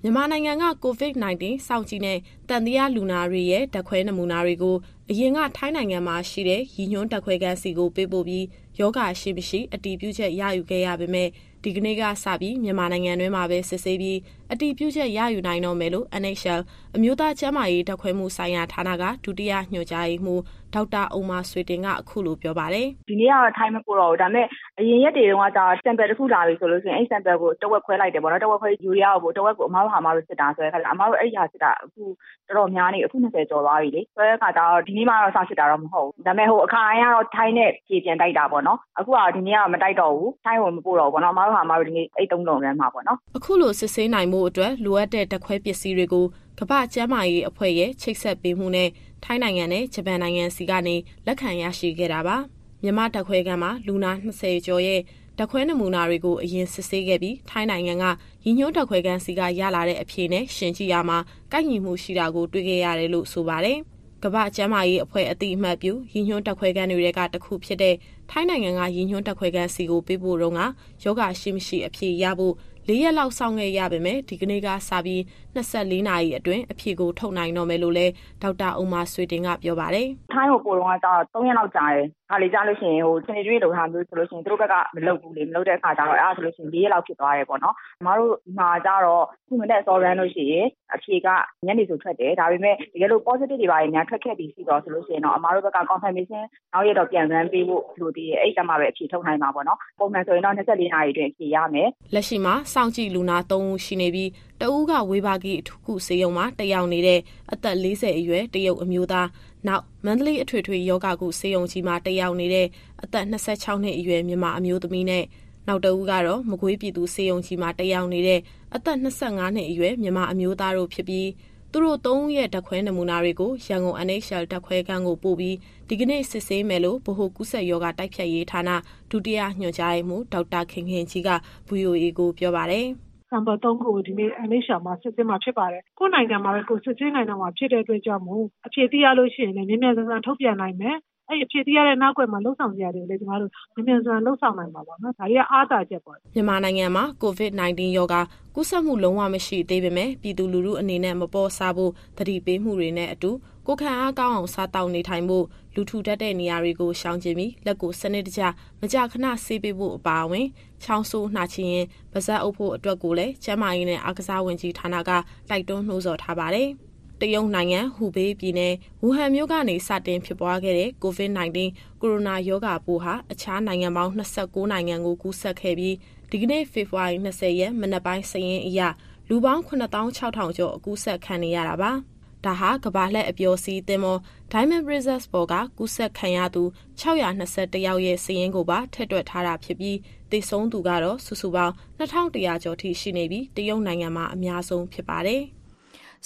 [0.02, 4.76] မြန်မာနိုင်ငံက COVID-19 စောင့်ကြည့်နဲ့ သံသယလူနာတွေရဲ့ ဓာတ်ခွဲနမူနာတွေကို
[5.11, 8.45] အရင်က ထိုင်းနိုင်ငံမှာရှိတဲ့ ရည်ညွှန်းဓာတ်ခွဲခန်းစီကို ပေးပို့ပြီး
[8.78, 11.28] ယောဂရှိ မရှိ အတည်ပြုချက် ရယူခဲ့ရပေမဲ့
[11.64, 14.19] ဒီကနေ့ကစပြီး မြန်မာနိုင်ငံတွင်းမှာပဲ စစ်ဆေးပြီး
[14.52, 16.61] အတည်ပြုချက် ရယူနိုင်တော့မယ်လို့ NHL
[16.97, 20.42] အမျိုးသားကျန်းမာရေးဓာတ်ခွဲမှုဆိုင်ရာဌာနက ဒုတိယညွှန်ကြားရေးမှူး
[20.75, 24.47] ဒေါက်တာအုံမာဆွေတင်က အခုလိုပြောပါတယ်။ဒီနေ့ကတော့ ထိုင်းမပို့တော့ဘူး ဒါပေမဲ့
[24.78, 32.02] အရင်ရက်တွေတုန်းကကြာ sample တစ်ခုလာပြီဆိုလို့ရှိရင် အဲ့ sample ကို တဝက်ခွဲလိုက်တယ်ပေါ့နော် တဝက်ခွဲယူရီးယားကိုတဝက်ကို အမားတို့ဟာ အမားတို့စစ်တာဆိုတဲ့ခါကျအမားတို့အဲ့ဒီဟာစစ်တာ အခု
[32.49, 46.26] တော်တော်များနေအခု20ကျော်သွားပြီလေ ဆိုတဲ့ခါကျတော့ ဒီနေ့မှတော့ စစစ်တာတော့မဟုတ်ဘူး ဒါပေမဲ့ဟိုအခါတိုင်းကတော့ ထိုင်းနဲ့ပြေပြန်တိုက်တာပေါ့နော် အခုကဒီနေ့ကမတိုက်တော့ဘူး ထိုင်းကို မပို့တော့ဘူးပေါ့နော် အမားတို့ဟာ အမားတို့ ဒီနေ့ အဲ့သုံးလုံးရမ်းမှာပေါ့နော် အခုလိုစစ်ဆေးနိုင်မှုအတွက် လိုအပ်တဲ့ ဓာတ်ခွဲပစ္စည်းတွေကို
[46.62, 48.88] ကမ္ဘာ့ကျန်းမာရေးအဖွဲ့ရဲ့ချိတ်ဆက်ပေးမှုနဲ့
[49.25, 52.37] ထိုင်းနိုင်ငံနဲ့ဂျပန်နိုင်ငံစီကနေလက်ခံရရှိခဲ့တာပါ
[52.83, 55.00] မြန်မာဓာတ်ခွဲခန်းမှာလူနာ20ကျော်ရဲ့
[55.38, 58.05] ဓာတ်ခွဲနမူနာတွေကိုအရင်စစ်ဆေးခဲ့ပြီးထိုင်းနိုင်ငံက
[58.45, 61.19] ရည်ညွှန်းဓာတ်ခွဲခန်းစီကရလာတဲ့အဖြေနဲ့ရှင်ကြည့်ရမှာ
[61.52, 63.79] ကိုက်ညီမှုရှိတာကိုတွေ့ခဲ့ရတယ်လို့ဆိုပါတယ်
[64.25, 67.95] ကမ္ဘာ့ကျန်းမာရေးအဖွဲ့အသိအမှတ်ပြုရည်ညွှန်းတက်ခွဲခန်းတွေကတခုဖြစ်တဲ့
[68.31, 70.61] ထိုင်းနိုင်ငံကရည်ညွှန်းတက်ခွဲခန်းစီကိုပေးပို့တော့က
[71.02, 72.55] ယောဂရှိမရှိအဖြေရဖို့
[72.90, 75.20] ၄ရက်လောက်စောင့်ခဲ့ရပေမဲ့ဒီကနေ့ကစပြီး
[75.56, 91.28] 24နာရီအတွင်း အဖြေကို ထုတ်နိုင်တော့မယ်လို့လည်း ဒေါက်တာဥမာဆွေတင်က ပြောပါတယ်။ထိုင်းကိုပို့တော့က3ရက်လောက်ကြာတယ်။ခါလေကြာလို့ရှိရင်ဟိုစနေကျွေးလိုထားမျိုးဆိုလို့ရှိရင် သူတို့ဘက်ကမလုပ်ဘူးလေ မလုပ်တဲ့အခါကျတော့ အဲ့ဒါဆိုလို့ရှိရင် ၄ရက်လောက်ဖြစ်သွားတယ်ပေါ့နော်။အမတို့ဒီမှာကျတော့ခုမနေ့စောရန်လို့ရှိရင် အဖြေက
[91.66, 107.20] ညနေဆိုထွက်တယ်။ဒါပေမဲ့တကယ်လို့ positive တွေပါရင်များ ထွက်ခဲ့ပြီးရှိတော့ဆိုလို့ရှိရင်တော့ အမတို့ဘက်က confirmation နောက်ရက်တော့ ပြန်ရန်ပေးဖို့လိုသေးတယ်။အဲ့တမှာပဲ အဖြေထုတ်နိုင်မှာပေါ့နော်။ပုံမှန်ဆိုရင်တော့24နာရီအတွင်း အဖြေရမယ်။လက်ရှိမှာစောင့်ကြည့်လူနာ3ဦးရှိနေပြီးတဦးကဝေဘာဂီအထူးကုဆေးရုံမှာတက်ရောက်နေတဲ့
[107.52, 109.28] အသက်40အရွယ်တရုတ်အမျိုးသား
[109.66, 112.66] နောက်မန္တလေးအထွေထွေယောဂကုဆေးရုံကြီးမှာတက်ရောက်နေတဲ့
[113.02, 115.25] အသက်26နှစ်အရွယ်မြန်မာအမျိုးသမီးနဲ့
[115.68, 118.40] နောက်တဦးကတော့မကွေးပြည်သူဆေးရုံကြီးမှာတက်ရောက်နေတဲ့
[118.75, 121.28] အသက်25နှစ်အရွယ်မြန်မာအမျိုးသားတို့ဖြစ်ပြီး
[121.72, 125.56] သူတို့သုံးရဲ့ဓာတ်ခွဲနမူနာတွေကိုရန်ကုန် NHL ဓာတ်ခွဲခန်းကိုပို့ပြီး
[125.88, 128.70] ဒီကနေ့စစ်ဆေးမယ်လို့ဗဟိုကူးစက်ရောဂါတိုက်ဖျက်ရေးဌာန
[129.10, 131.30] ဒုတိယညွှန်ကြားရေးမှူးဒေါက်တာခင်ခင်ကြီးက
[131.68, 132.86] VOA ကိုပြောပါတယ်။
[133.30, 140.96] sample ၃ခုကိုဒီနေ့ NHL မှာစစ်ဆေးမှာဖြစ်ပါတယ်။ကိုယ့်နိုင်ငံမှာပဲကိုယ်စစ်ဆေးနိုင်တော့မှာဖြစ်တဲ့အတွက်ကြောင့်မို့အဖြေသိရလို့ရှိရင်လည်းမြန်မြန်ဆန်ဆန်ထုတ်ပြန်နိုင်မယ်။
[141.30, 148.20] အဲဒီအဖြေသိရတဲ့နောက်ကွယ်မှာလုပ်ဆောင်စရာတွေကိုလည်းကျမတို့မြန်မြန်ဆန်ဆန်လုပ်ဆောင်နိုင်မှာပေါ့နော်။ဒါတွေကအားသာချက်ပေါ့။”မြန်မာနိုင်ငံမှာ COVID-19 ရောဂါ
[148.54, 153.30] ကူးစက်မှုလုံးဝမရှိသေးပေမဲ့ပြည်သူလူထုအနေနဲ့မပေါ့ဆဖို့သတိပေးမှုတွေနဲ့အတူ
[153.66, 155.44] ကိုယ်ခံအားကောင်းအောင်စားသောက်နေထိုင်ဖို့
[155.75, 158.42] လူထူထပ်တဲ့နေရာတွေကိုရှောင်ကြဉ်ပြီးလက်ကိုစနစ်တကျ
[158.80, 160.46] မကြာခဏဆေးပေးဖို့အပါအဝင်
[160.82, 165.10] ချောင်းဆိုးနှာချေရင်ပါးစပ်အုပ်ဖို့အတွက်ကိုလည်းကျန်းမာရေးနဲ့အားကစားဝန်ကြီးဌာနက
[165.49, 166.70] တိုက်တွန်းနှိုးဆော်ထားပါတယ်။
[167.20, 171.58] တရုတ်နိုင်ငံဟူဘေးပြည်နယ်ဝူဟန်မြို့ကနေစတင်ဖြစ်ပွားခဲ့တဲ့ COVID-19
[172.00, 175.96] ကိုရိုနာရောဂါပိုးဟာအခြားနိုင်ငံပေါင်း29နိုင်ငံကိုကူးစက်ခဲ့ပြီး
[176.30, 178.80] ဒီကနေ့ဖေဖော်ဝါရီ20ရက်မနက်ပိုင်းစာရင်းအရ
[179.28, 181.92] လူပေါင်း9600ကျော်အကူးစက်ခံနေရတာပါ။
[182.44, 184.16] ဒါဟာကဘာလှည့်အပျော်စီးသင်္ဘော
[184.52, 186.62] Diamond Princess ပေါ်ကကူးစက်ခံရသူ
[187.00, 189.98] 621ယောက်ရဲ့စာရင်းကိုပါထည့်တွက်ထားတာဖြစ်ပြီး
[190.30, 195.42] သေဆုံးသူကတော့စုစုပေါင်း2100ကျော်ထိရှိနေပြီးတရုတ်နိုင်ငံမှာအများဆုံးဖြစ်ပါတယ်။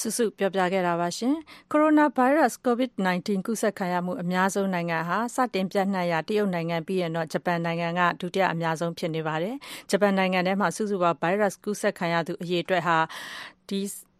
[0.01, 1.35] စုစုပြောပြခဲ့တာပါရှင်။
[1.73, 9.55] Coronavirus COVID-19 ကူးစက်ခံရမှု အများဆုံးနိုင်ငံဟာ စတင်ပြန့်နှံ့ရာ တရုတ်နိုင်ငံပြီးရင်တော့ ဂျပန်နိုင်ငံက ဒုတိယအများဆုံး ဖြစ်နေပါတယ်။
[9.91, 12.99] ဂျပန်နိုင်ငံထဲမှာ စုစုပေါင်း virus ကူးစက်ခံရသူ အရေအတွက်ဟာ
[13.64, 13.64] ဒီ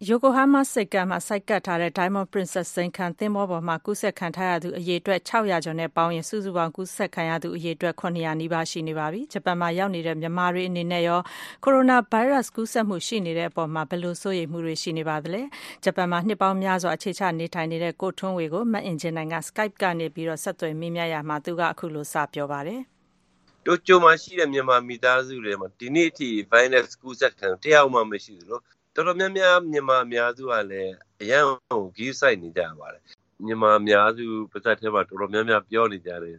[0.09, 10.17] ယိုကိုဟားမားဆိပ်ကမ်းမှာ ဆိုက်ကပ်ထားတဲ့ Diamond Princess ဇိမ်ခံသင်္ဘောပေါ်မှာ ကူးစက်ခံထားရသူ အရေအတွက် ၆၀၀ ကျော်နဲ့ပေါင်းရင် စုစုပေါင်း ကူးစက်ခံရသူ အရေအတွက် ၇၀၀ နီးပါး ရှိနေပါပြီ။ဂျပန်မှာရောက်နေတဲ့
[10.21, 11.21] မြန်မာတွေအနေနဲ့ရော
[11.65, 15.43] ကိုရိုနာဗိုင်းရပ်စ် ကူးစက်မှု ရှိနေတဲ့အပေါ် ဘယ်လို စိုးရိမ်မှုတွေ ရှိနေပါသလဲ။
[15.85, 20.07] ဂျပန်မှာ နှစ်ပေါင်းများစွာ အခြေချနေထိုင်နေတဲ့ ကိုထွန်းဝေကို မအင်ကြင်းနိုင်က Skype ကနေ
[20.43, 22.81] ဆက်သွယ်မေးမြန်းရာမှာ သူက အခုလို စပြောပါတယ်။
[23.67, 28.63] တိုကျိုမှာရှိတဲ့ မြန်မာမိသားစုတွေမှာ ဒီနေ့အထိ virus ကူးစက်ခံတယောက်မှ မရှိဘူးလို့
[28.95, 33.03] တော်တော်များများမြန်မာအများစုကလည်းအရန်ကိုဂီးဆိုင်နေကြပါတယ်
[33.45, 36.39] မြန်မာအများစုပါဇက်ထဲမှာတော်တော်များများပြောနေကြတယ်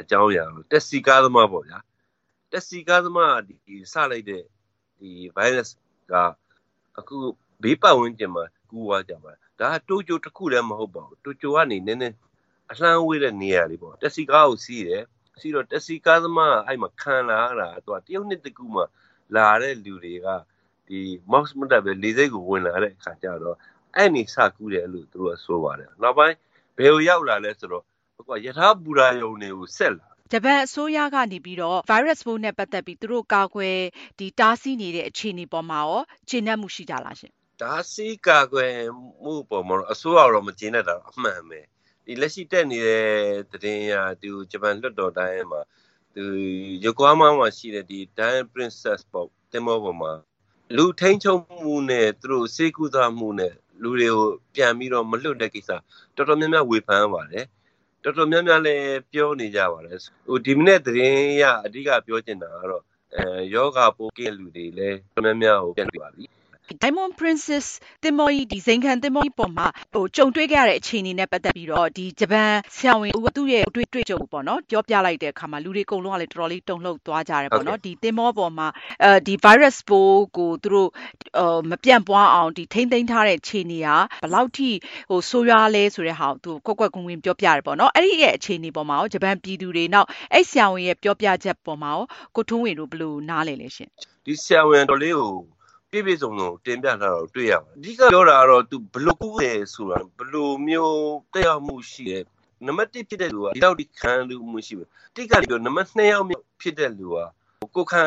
[0.00, 1.78] အကြောင်းအရာတက်စီကားသမားပေါ့ဗျာ
[2.52, 3.54] တက်စီကားသမားဒီ
[3.92, 4.42] စလိုက်တဲ့
[4.98, 5.70] ဒီ virus
[6.12, 6.14] က
[6.98, 7.16] အခု
[7.62, 12.16] ဘေးပတ်ဝန်းကျင်မှာကူးသွားကြပါဒါကတိုကျိုတစ်ခုလည်းမဟုတ်ပါဘူးတိုကျိုကနေနည်းနည်း
[12.70, 15.02] အလှမ်းဝေးတဲ့နေရာလေးပေါ့တက်စီကားကိုစီးတယ်
[15.40, 18.82] စီးတော့တက်စီကားသမားအဲ့မှာခံလာတာသူကတရုတ်နှစ်တကူမှ
[19.36, 20.28] လာတဲ့လူတွေက
[20.90, 21.00] ဒီ
[21.32, 23.56] mouse မတက်ပဲလေစိတ်ကိုဝင်လာတဲ့အခါကျတော့
[23.96, 26.36] အဲ့နေစကူးတယ်လို့သူတို့ကဆိုပါတယ်နောက်ပိုင်း
[26.76, 27.84] ဘယ်ကိုရောက်လာလဲဆိုတော့
[28.28, 33.78] ဟိုကယထာဘူရာယုံတွေကိုဆက်လာဂျပန်အစိုးရကနေပြီးတော့ virus ပိုးနဲ့ပတ်သက်ပြီးသူတို့ကာကွယ်
[34.18, 38.74] ဒီတားဆီးနေတဲ့အခြေအနေပေါ်မှာရောခြေနှက်မှုရှိကြလားရှင်တားဆီးကာကွယ်
[39.22, 41.60] မှုပေါ်မှာအစိုးရတော့မကျင်းတဲ့တာအမှန်ပဲ
[42.04, 45.60] ဒီလက်ရှိတက်နေတဲ့တည်င်းရသူဂျပန်လွှတ်တော်တိုင်းမှာ
[46.14, 46.24] သူ
[46.84, 50.12] ယိုကိုဟာမာမှာရှိတဲ့ဒီ Diamond Princess ပေါ့တင်မောပေါ်မှာ
[50.76, 55.70] လူထိန်ချုပ်မှုနဲ့သူတို့စေကူသားမှုနဲ့လူတွေကိုပြန်ပြီးတော့မလွတ်တဲ့ကိစ္စ
[56.16, 57.44] တော်တော်များများဝေဖန်ပါတယ်
[58.02, 62.82] တော်တော်များများလည်းပြောနေကြပါတယ်ဟိုဒီမနေ့သတင်းရအဓိကပြောချင်တာကတော့
[63.14, 66.24] အဲယောဂပိုးကင်းလူတွေလည်းတော်တော်များများကိုပြန်ပြပါပြီ
[66.78, 67.66] Diamond Princess
[68.02, 78.68] သင်္ဘောကြီးဒီဇိမ်ခံသင်္ဘောကြီးပေါ်မှာဟိုကြုံတွေ့ခဲ့ရတဲ့အခြေအနေနဲ့ပတ်သက်ပြီးတော့ဒီဂျပန်ဆရာဝန်ဦးသူ့ရဲ့တွေ့တွေ့ကြုံပေါ့နော်ပြောပြလိုက်တဲ့အခါမှာလူတွေအကုန်လုံးကလည်းတော်တော်လေးတုန်လှုပ်သွားကြတယ်ပေါ့နော်ဒီသင်္ဘောပေါ်မှာ
[79.04, 80.90] အဲဒီ virus ပိုးကိုသူတို့
[81.38, 83.88] အာမပြန့်ပွားအောင်ဒီထိမ့်သိမ်းထားတဲ့အခြေအနေက
[84.22, 84.70] ဘယ်လောက်ထိ
[85.10, 92.04] ဟိုဆိုးရွားလဲဆိုတဲ့ဟာကိုသူကွက်ကွက်ကွင်းကွင်းပြောပြတယ်ပေါ့နော်အဲ့ဒီရဲ့အခြေအနေပေါ်မှာရောဂျပန်ပြည်သူတွေနောက်အဲ့ဆရာဝန်ရဲ့ပြောပြချက်ပေါ်မှာရော
[92.36, 93.88] ကိုထွန်းဝေတို့ဘယ်လိုနားလည်လဲရှင်
[94.26, 95.32] ဒီဆရာဝန်တော်လေးကို
[95.90, 100.98] ပြည့်ပြည့်စုံစုံတင်ပြထားတော့တွေ့ရပါတယ်အဓိကပြောတာကတော့သူဘလို့ကူးတယ်ဆိုတာဘလို့မျိုး
[101.34, 102.24] တက်ရောက်မှုရှိတယ်
[102.66, 106.26] နံပါတ်1ဖြစ်တဲ့လူကဒီတော့ဒီခံလူမှုရှိပဲတိကပြောနံပါတ်2ယောက်
[106.60, 107.16] ဖြစ်တဲ့လူက
[107.76, 108.04] ကိုခံ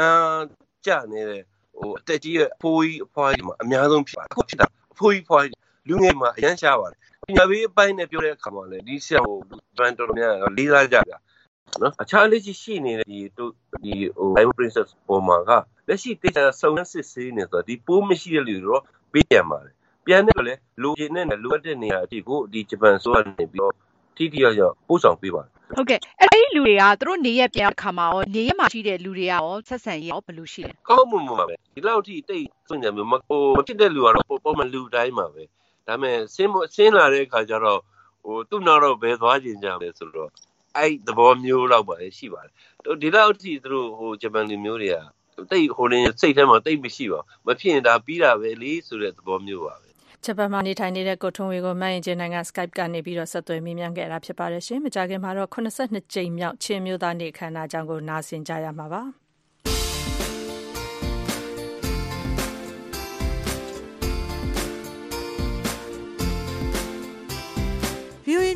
[0.86, 1.42] ကြနေတဲ့
[1.78, 9.38] ဟိုအတက်ကြီးရဲ့အဖိုးကြီးအဖွားကြီးမှာအများဆုံးဖြစ်ပါတယ်အခုဖြစ်တာအဖိုးကြီးဖွားကြီးလူငယ်မှာအရန်ရှားပါတယ်ပညာပေးအပိုင်းနဲ့ပြောတဲ့အခါမှာလည်းဒီဆရာကို
[9.78, 11.14] ဗန်တော်များလေးစားကြပြ
[11.82, 13.20] နော်အခြားလက်ရှိရှိနေတဲ့ဒီ
[13.84, 15.52] ဒီဟို Diamond Princess ပေါ်မှာက
[15.88, 19.74] လက်ရှိတေချာစုံစစ်ဆေးနေဆိုတော့ဒီပိုးမရှိတဲ့လူတွေတော့ပေးပြန်ပါတယ်
[20.06, 23.74] ပြန်တယ်လည်းလိုချင်တဲ့လိုအပ်တဲ့နေရာအထိကိုဒီဂျပန်ဆိုကနေပြီးတော့
[24.18, 35.44] ထိထိရောက်ရောက်ပို့ဆောင်ပေးပါတယ်ဟုတ်ကဲ့အဲ့ဒီလူတွေကသူတို့နေရက်ပြန်ခါမှာရောနေရက်မှာရှိတဲ့လူတွေကရောဆက်ဆံရေးရောဘယ်လိုရှိလဲကောင်းမှုမှာပဲဒီလောက်ထိတိတ်စွန့်ကြမျိုးမဟိုမဖြစ်တဲ့လူကတော့ပုံမှန်လူတိုင်းမှာပဲ
[35.88, 37.80] ဒါပေမဲ့ဆင်းဆင်းလာတဲ့အခါကျတော့
[38.26, 40.30] ဟိုသူ့နောက်တော့ဘယ်သွားကျင်ကြလဲဆိုတော့
[40.78, 44.98] အဲ့သဘောမျိုးတော့ပါရှိပါတယ်ဒီလောက်ထိသူတို့ဟိုဂျပန်လူမျိုးတွေက
[45.52, 49.90] တိတ်ဟိုနေစိတ်ထဲမှာတိတ်မရှိပါဘူးမဖြစ်ရင်ဒါပြီးတာပဲလေဆိုတဲ့သဘောမျိုးပါပဲ
[50.26, 59.04] ဂျပန်မှာနေထိုင်နေတဲ့ကိုထွန်းဝေကိုမန်ရင်ကျင်းနိုင်ငံ Skype ကနေပြီးတော့ဆက်သွယ်မေးမြန်းခဲ့တာဖြစ်ပါတယ်ရှင်။မကြခင်မှာတော့82ကြိမ်မြောက်ချင်းမျိုးသားနေ့အခမ်းအနားအကြောင်းကိုနားဆင်ကြရမှာပါ။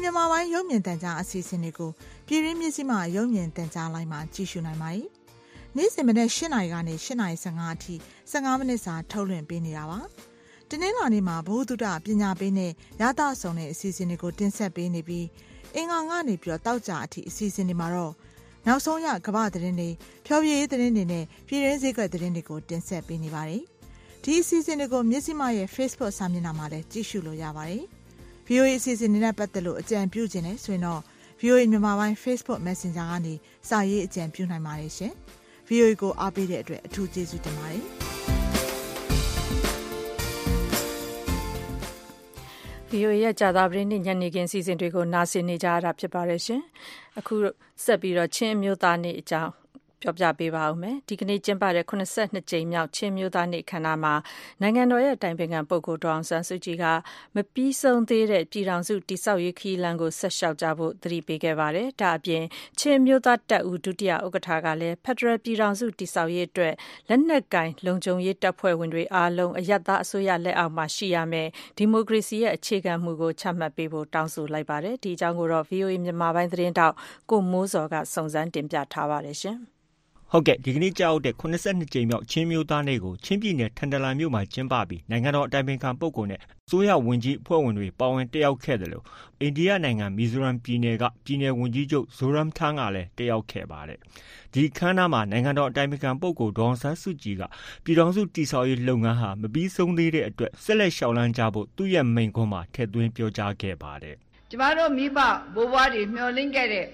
[0.04, 1.92] မြန်မာပိုင်းရုပ်မြင်သံကြားအစီအစဉ်တွေကို
[2.28, 5.08] ပြည်ရင်းမြစည်းမရုပ်မြင်သံကြားလိုင်းမှာကြည့်ရှုနိုင်ပါတယ်။
[5.76, 7.96] နေ့စဉ်မနေ့၈နာရီကနေ၈နာရီ15အထိ
[8.32, 10.00] 15မိနစ်စာထုတ်လွှင့်ပေးနေတာပါ။
[10.70, 15.26] တင်းနှင်းလာနေမှာဘ ഹു တုတပညာပေးနဲ့ရသဆောင်တဲ့အစီအစဉ်တွေကိုတင်ဆက်ပေးနေပြီး
[15.76, 18.14] အင်္ဂါကနေပြီးတော့တောက်ကြအထိအစီအစဉ်တွေမှာတော့
[18.68, 19.90] နောက်ဆုံးရကမ္ဘာသတင်းတွေ
[20.26, 23.64] ဖျော်ဖြေရေးသတင်းတွေနဲ့ပြည်ရင်းစည်းကွက်သတင်းတွေကိုတင်ဆက်ပေးနေပါတယ်။
[24.24, 27.86] ဒီအစီအစဉ်တွေကိုမြစည်းမရဲ့ Facebook စာမျက်နှာမှာလည်းကြည့်ရှုလို့ရပါတယ်။
[28.50, 31.02] VOA အစီအစဉ်တွေနဲ့ပတ်သက်လို့အကြံပြုခြင်းနဲ့ဆိုရင်တော့
[31.42, 33.34] VOA မြန်မာပိုင်း Facebook Messenger ကနေ
[33.70, 35.14] စာရေးအကြံပြုနိုင်ပါတယ်ရှင်။
[35.68, 37.84] VOA ကိုအားပေးတဲ့အတွက်အထူးကျေးဇူးတင်ပါတယ်။
[42.92, 46.62] VOA ရဲ့ကြာသပတေးနေ့ညနေခင်းစီစဉ်တွေကိုနားဆင်နေကြရတာဖြစ်ပါတယ်ရှင်။
[47.20, 47.36] အခု
[47.84, 49.52] ဆက်ပြီးတော့ချင်းမျိုးသားနေ့အကြောင်း
[50.02, 54.14] ပြောပြပေးပါဦးမယ်။ဒီကနေ့ကျင်းပတဲ့82ကြိမ်မြောက် ချင်းမျိုးသားနေ့ခမ်းနားမှာ
[54.62, 56.86] နိုင်ငံတော်ရဲ့တိုင်ပင်ခံပုဂ္ဂိုလ် ဒေါအောင်ဆန်းစုကြည်က
[57.36, 62.44] မပြီးဆုံးသေးတဲ့ ပြည်ထောင်စုတိဆောက်ရေးခီးလန်းကို ဆက်လျှောက်ကြဖို့ သတိပေးခဲ့ပါတယ်။ဒါအပြင်
[62.80, 66.74] ချင်းမျိုးသားတပ်ဦး ဒုတိယ ဥက္ကဋ္ဌကလည်း ဖက်ဒရယ်ပြည်ထောင်စုတိဆောက်ရေးအတွက်
[67.10, 76.96] လက်နက်ကင် လုံခြုံရေးတပ်ဖွဲ့ဝင်တွေအားလုံးအယက်သားအစိုးရ လက်အောက်မှာ ရှိရမယ်ဒီမိုကရေစီရဲ့ အခြေခံမှုကို ချမှတ်ပေးဖို့ တောင်းဆိုလိုက်ပါတယ်။ဒီအကြောင်းကိုတော့ VOA မြန်မာပိုင်း သတင်းတောက်
[77.30, 79.60] ကိုမိုးစော်က စုံစမ်းတင်ပြထားပါတယ်ရှင်။
[80.32, 89.04] ဟုတ်ကဲ့ ဒီကနေ့ကြောက်တဲ့82ကြိမ်မြောက် ချင်းမျိုးသားနေ့ကို ချင်းပြည်နယ် ထန်တလန်မြို့မှာ ကျင်းပပြီး နိုင်ငံတော်အတိုင်ပင်ခံပုဂ္ဂိုလ်နဲ့ အစိုးရဝန်ကြီးအဖွဲ့ဝင်တွေ ပါဝင်တက်ရောက်ခဲ့တယ်လို့
[89.42, 94.00] အိန္ဒိယနိုင်ငံ မီဇိုရမ်ပြည်နယ်က ပြည်နယ်ဝန်ကြီးချုပ်ဇိုရမ်ထန်းကလည်း တက်ရောက်ခဲ့ပါတယ်
[94.54, 97.44] ဒီခမ်းနားမှာ နိုင်ငံတော်အတိုင်ပင်ခံပုဂ္ဂိုလ် ဒေါန်ဆန်းစုကြည်က
[97.84, 104.16] ပြည်ထောင်စုတည်ဆောက်ရေးလုပ်ငန်းဟာ မပြီးဆုံးသေးတဲ့အတွက် ဆက်လက်ရှောင်လန်းကြဖို့ သူ့ရဲ့ မိန့်ခွန်းမှာ ထည့်သွင်းပြောကြားခဲ့ပါတယ်
[104.50, 105.20] ကျမတို့ မိဘ
[105.54, 106.86] ဘိုးဘွားတွေ မျှော်လင့်ခဲ့တဲ့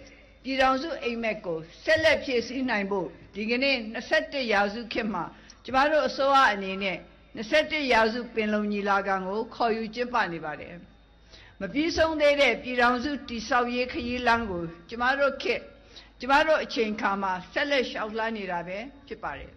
[0.43, 3.75] ပြည်ထောင်စုအိမ်မက်ကိုဆက်လက်ဖြည့်ဆည်းနိုင်ဖို့ဒီကနေ့
[4.15, 5.23] 21ရာစုခေတ်မှာ
[5.63, 6.97] ကျမတို့အစိုးရအနေနဲ့
[7.37, 10.75] 21ရာစုပင်လုံညီလာခံကိုခေါ်ယူကျင်းပနေပါတယ်
[11.59, 15.61] မပြီးဆုံးသေးတဲ့ပြည်ထောင်စုတည်ဆောက်ရေးခရီးလမ်းကိုကျမတို့ခေတ်
[16.19, 18.77] ကျမတို့အချိန်ခါမှာဆက်လက်ရှောက်လှမ်းနေတာပဲ
[19.07, 19.51] ဖြစ်ပါတယ်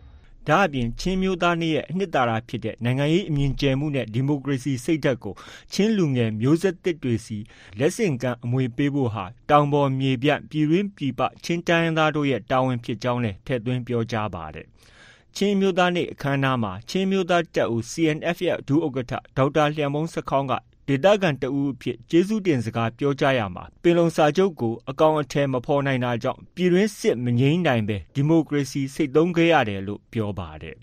[0.49, 5.35] ဒါအပြင် ချင်းမျိုးသားနေ့ရဲ့ အနှစ်သာရဖြစ်တဲ့ နိုင်ငံရေးအမြင်ကျယ်မှုနဲ့ ဒီမိုကရေစီစိတ်ဓာတ်ကို
[5.73, 7.39] ချင်းလူငယ်မျိုးဆက်သစ်တွေစီ
[7.79, 14.67] လက်ဆင့်ကမ်းအမွေပေးဖို့ဟာ တောင်ပေါ်မြေပြန့် ပြည်တွင်းပြည်ပ ချင်းတိုင်းသားတို့ရဲ့ တာဝန်ဖြစ်ကြောင်းလည်း ထည့်သွင်းပြောကြားပါတယ်။
[15.37, 20.53] ချင်းမျိုးသားနေ့ အခမ်းအနားမှာ ချင်းမျိုးသားတပ်ဦး CNF ရဲ့ ဒုဥက္ကဋ္ဌ ဒေါက်တာ လျံမုန်းစခေါင်းက
[20.89, 30.77] ဒေသခံတဦးအဖြစ် ကျေးဇူးတင်စကားပြောကြားရာမှာ ပင်လုံစာချုပ်ကို အကောင်အထည် မဖော်နိုင်တာကြောင့် ပြည်တွင်းစစ် မငြိမ်းနိုင်ပဲဒီမိုကရေစီစိတ်သုံးခဲ့ရတယ်လို့ ပြောပါတယ်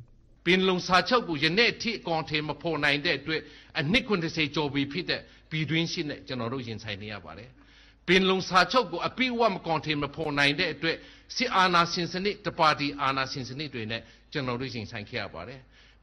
[0.45, 3.41] ပင်လုံစာချုပ်ကို ယနေ့အထိ အကောင်အထည် မဖော်နိုင်တဲ့အတွက်
[3.79, 7.49] အနှစ်90ကျော်ပြီဖြစ်တဲ့ ပြည်တွင်းစစ်နဲ့ ကျွန်တော်တို့ ရင်ဆိုင်နေရပါတယ်
[8.07, 10.97] ပင်လုံစာချုပ်ကို အပြည့်အဝမကောင်ထည် မဖော်နိုင်တဲ့အတွက်
[11.35, 15.59] စစ်အာဏာရှင်စနစ်တပါတီ အာဏာရှင်စနစ်တွေနဲ့ ကျွန်တော်တို့ ရင်ဆိုင်ခဲ့ရပါတယ်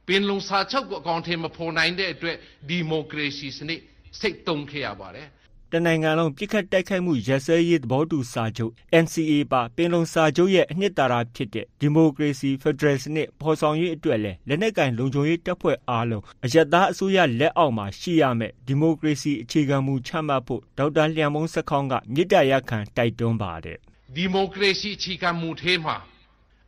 [0.06, 2.36] ပင်လုံစာချုပ်ကို အကောင်အထည် မဖော်နိုင်တဲ့အတွက်
[2.68, 3.80] ဒီမိုကရေစီစနစ်
[4.18, 5.28] စိတ်တုံခဲ့ရပါတယ်
[5.72, 8.72] တနိုင်ငံလုံးပြစ်ခတ်တိုက်ခိုက်မှုရက်စဲရေးသဘောတူစာချုပ်
[9.04, 23.78] NCA ပါပင်လုံစာချုပ်ရဲ့အနှစ်သာရဖြစ်တဲ့ဒီမိုကရေစီဖက်ဒရယ်စနစ်ဖော်ဆောင်ရေးအတွက်လည်းလက်နက်ကင်လုံခြုံရေးတပ်ဖွဲ့အားလုံးအယက်သားအစိုးရလက်အောက်မှာရှိရမယ်ဒီမိုကရေစီအခြေခံမူချမှတ်ဖို့ဒေါက်တာလျံမုံစခေါင်းကမြစ်တရခံတိုက်တွန်းပါတယ်
[24.16, 25.96] ဒီမိုကရေစီအခြေခံမူထဲမှာ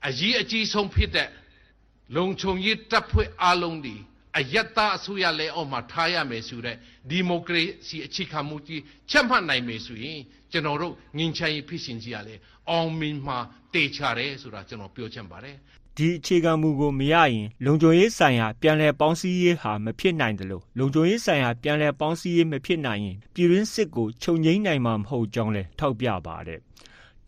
[0.06, 1.28] အရေးအကြီးဆုံးဖြစ်တဲ့
[2.16, 3.94] လုံခြုံရေးတပ်ဖွဲ့အားလုံးဒီ
[4.38, 6.76] အယက်သားအစိုးရလက်အောက်မှာထားရမယ်ဆိုတဲ့
[7.10, 10.20] ဒီမိုကရေစီအခြေခံမှုကြီးချက်မှတ်နိုင်မယ်ဆိုရင်
[10.52, 12.34] ကျွန်တော်တို့ငင်းချင်ဖြစ်ရှင်ကြီးရလေ
[12.70, 13.38] အောင်မြင်မှာ
[13.74, 15.56] တေချတယ်ဆိုတာကျွန်တော်ပြောချင်ပါတယ်
[15.96, 26.60] ဒီအခြေခံမူကိုမရရင်လုံခြုံရေးဆိုင်ရာပြန်လည်ပေါင်းစည်းရေးဟာမဖြစ်နိုင်တယ်လို့လုံခြုံရေးဆိုင်ရာပြန်လည်ပေါင်းစည်းရေးမဖြစ်နိုင်ရင်ပြည်တွင်းစစ်ကိုချုပ်ငိမ့်နိုင်မှာမဟုတ်ကြောင်းလည်းထောက်ပြပါတယ်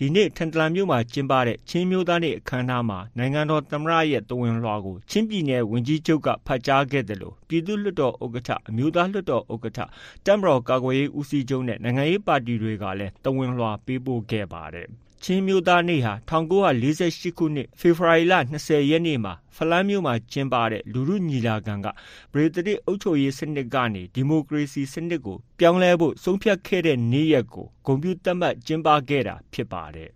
[0.01, 9.81] ဒီနေ့ ထန်တလန်မြို့မှာ ကျင်းပတဲ့ ချင်းမျိုးသားနေ့ အခမ်းအနားမှာ နိုင်ငံတော်သမ္မတရဲ့ သဝင်လွှာကို ချင်းပြည်နယ် ဝန်ကြီးချုပ်က ဖတ်ကြားခဲ့တယ်လို့ပြည်သူ့လွှတ်တော်ဥက္ကဋ္ဌ အမျိုးသားလွှတ်တော်ဥက္ကဋ္ဌ
[10.27, 14.89] တမတော်ကာကွယ်ရေးဦးစီးချုပ်နဲ့ နိုင်ငံရေးပါတီတွေကလည်း သဝင်လွှာပေးပို့ခဲ့ပါတယ်။
[15.27, 21.87] ချင်းမျိုးသားနေ့ဟာ1948ခုနှစ်ဖေဖော်ဝါရီလ20ရက်နေ့မှာဖလန်းမြို့မှာကျင်းပတဲ့လူမှုညီလာခံက
[22.33, 30.11] ပရိသတ်အုပ်ချုပ်ရေးစနစ်ကနေဒီမိုကရေစီစနစ်ကိုပြောင်းလဲဖို့ဆုံးဖြတ်ခဲ့တဲ့နေ့ရက်ကိုဂုဏ်ပြုသတ်မှတ်ကျင်းပခဲ့တာဖြစ်ပါတယ်။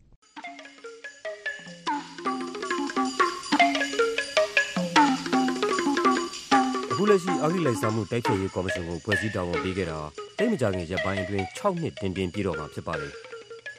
[6.91, 9.99] အခုလက်ရှိအဂိလိုက်စားမှုတိုက်ဖျက်ရေးကော်မရှင်ကိုဖွဲ့စည်းတာဝန်ပေးခဲ့တာ
[10.39, 13.15] တိတ်မကြခင်ရက်ပိုင်းအတွင်း6နှစ်တင်တင်ပြည့်တော့မှာဖြစ်ပါတယ်။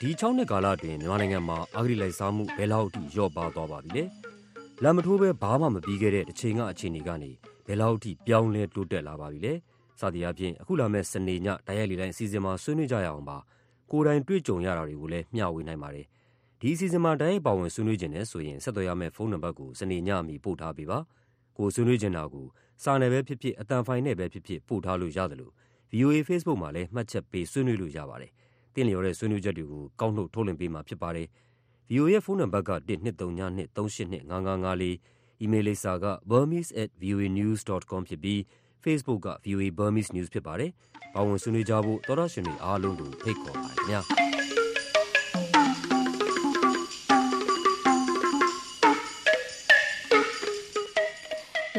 [0.01, 4.03] ဒီ6နှစ်ကာလအတွင်း မြန်မာနိုင်ငံမှာ အဂိလိုက်စားမှု ဘယ်လောက်အထိ လျော့ပါသွားပါပြီလဲ။
[4.83, 7.31] လမ်းမထိုးပဲဘာမှမပြီးခဲ့တဲ့တစ်ချိန်က အခြေအနေကနေ
[7.67, 9.53] ဘယ်လောက်အထိ ပြောင်းလဲ တိုးတက်လာပါပြီလဲ။
[9.99, 13.37] စသည်အပြင်အခုလာမဲ့စနေည တိုက်ရိုက်လေတိုင်းအစီအစဉ်မှာ ဆွေးနွေးကြရအောင်ပါ။
[13.91, 16.05] ကိုယ်တိုင်တွေ့ကြုံရတာတွေကိုလည်း မျှဝေနိုင်ပါတယ်။
[16.61, 20.99] ဒီအစီအစဉ်မှာ တိုက်ရိုက်ပါဝင်ဆွေးနွေးခြင်းနဲ့ဆိုရင် ဆက်သွယ်ရမယ့် ဖုန်းနံပါတ်ကို စနေညအမီ ပို့ထားပေးပါ။
[21.57, 22.47] ကိုဆွေးနွေးချင်တာကို
[22.83, 25.53] စာနယ်ပဲဖြစ်ဖြစ်အတန်ဖိုင်နဲ့ပဲဖြစ်ဖြစ် ပို့ထားလို့ရတယ်လို့
[25.91, 28.38] VOA Facebook မှာလည်း မှတ်ချက်ပေး ဆွေးနွေးလို့ရပါတယ်။တ
[28.79, 31.27] င်းလျော်တဲ့ဆွေးနွေးချက်တွေကို ကောက်နှုတ်ထုတ်လွှင့်ပေးမှာဖြစ်ပါတယ်။
[31.89, 38.39] VOA ရဲ့ဖုန်းနံပါတ်က12392382554အီးမေးလ်လိပ်စာက burmese@voanews.com ဖြစ်ပြီး
[38.83, 40.71] Facebook က VOA Burmese News ဖြစ်ပါတယ်။
[41.13, 44.01] ပါဝင်ဆွေးနွေးကြဖို့ သောရရှင်တွေအားလုံးကို ဖိတ်ခေါ်ပါတယ်ခင်ဗျာ။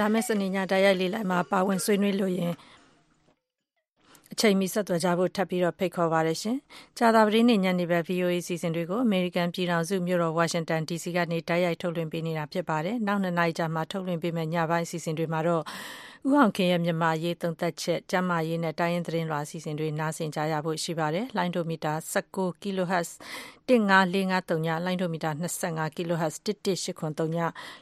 [0.00, 2.79] လာမယ့် စနေည တိုက်ရိုက်လေးလိုက်မှာ ပါဝင်ဆွေးနွေးလို့ရင်အ
[4.40, 6.56] ချိန်မီဆက်သွယ်ကြဖို့ထပ်ပြီးတော့ဖိတ်ခေါ်ပါရရှင်။
[6.98, 15.62] ကြာသာပတေးနေ့ညနေဘက် VOA စီစဉ်တွေကိုအမေရိကန်ပြည်ထောင်စုမြို့တော်ဝါရှင်တန် DC ကနေတိုက်ရိုက်ထုတ်လွှင့်ပေးနေတာဖြစ်ပါတယ်။နောက်နှစ်နာရီကြာမှထုတ်လွှင့်ပေးမယ့်ညပိုင်းစီစဉ်တွေမှာတော့
[16.28, 23.10] ဦးအောင်ခင်ရဲ့မြန်မာရေးသုံးသက်ချက်ကျမရေးနဲ့တိုင်းရင်းသတင်းလွှာအစီအစဉ်တွေနားဆင်ကြရဖို့ရှိပါတယ်။လိုင်းဒိုမီတာ19 kHz
[23.70, 27.38] 15453ညလိုင်းဒိုမီတာ25 kHz 11883ည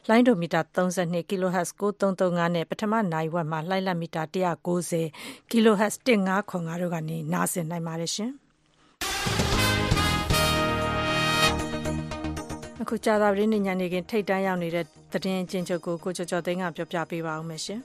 [0.09, 8.31] လိုင်းဒိုမီတာ32 kHz 9335နဲ့ပထမနိုင်ဝက်မှာလိုင်းလက်မီတာ190 kHz 15ခွန်တို့ကနေနားဆင်နိုင်ပါတယ်ရှင်။
[12.81, 17.79] အခုကြာသာပတေးနေ့ညနေခင်းထိတ်တန်းရောက်နေတဲ့သတင်းကျဉ်းချုပ်ကိုကိုကျော်ကျော်သိန်းကပြောပြပေးပါဦးမယ်ရှင်။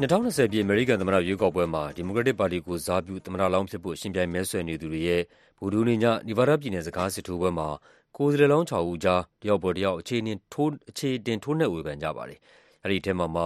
[0.00, 5.22] 2020ပြည့်အမေရိကန်သမ္မတရွေးကောက်ပွဲမှာဒီမိုကရက်တစ်ပါတီကိုစားပြုသမ္မတလောင်းဖြစ်ဖို့ရှင်ပြိုင်မဲဆွယ်နေသူတွေရဲ့
[5.60, 7.68] ဗုဒ္ဓဟူးနေ့ညနီဗားဒါးပြည်နယ်စကားစစ်ထိုးပွဲမှာ
[8.16, 12.38] ကိုယ်စားလှယ်လောင်း6ဦးကြားတယောက်ပေါ်တယောက်အခြေအနေထိုးအခြေတင်ထိုးနှက်ဝေဖန်ကြပါတယ်။
[12.84, 13.44] အဲဒီထဲမှာမှ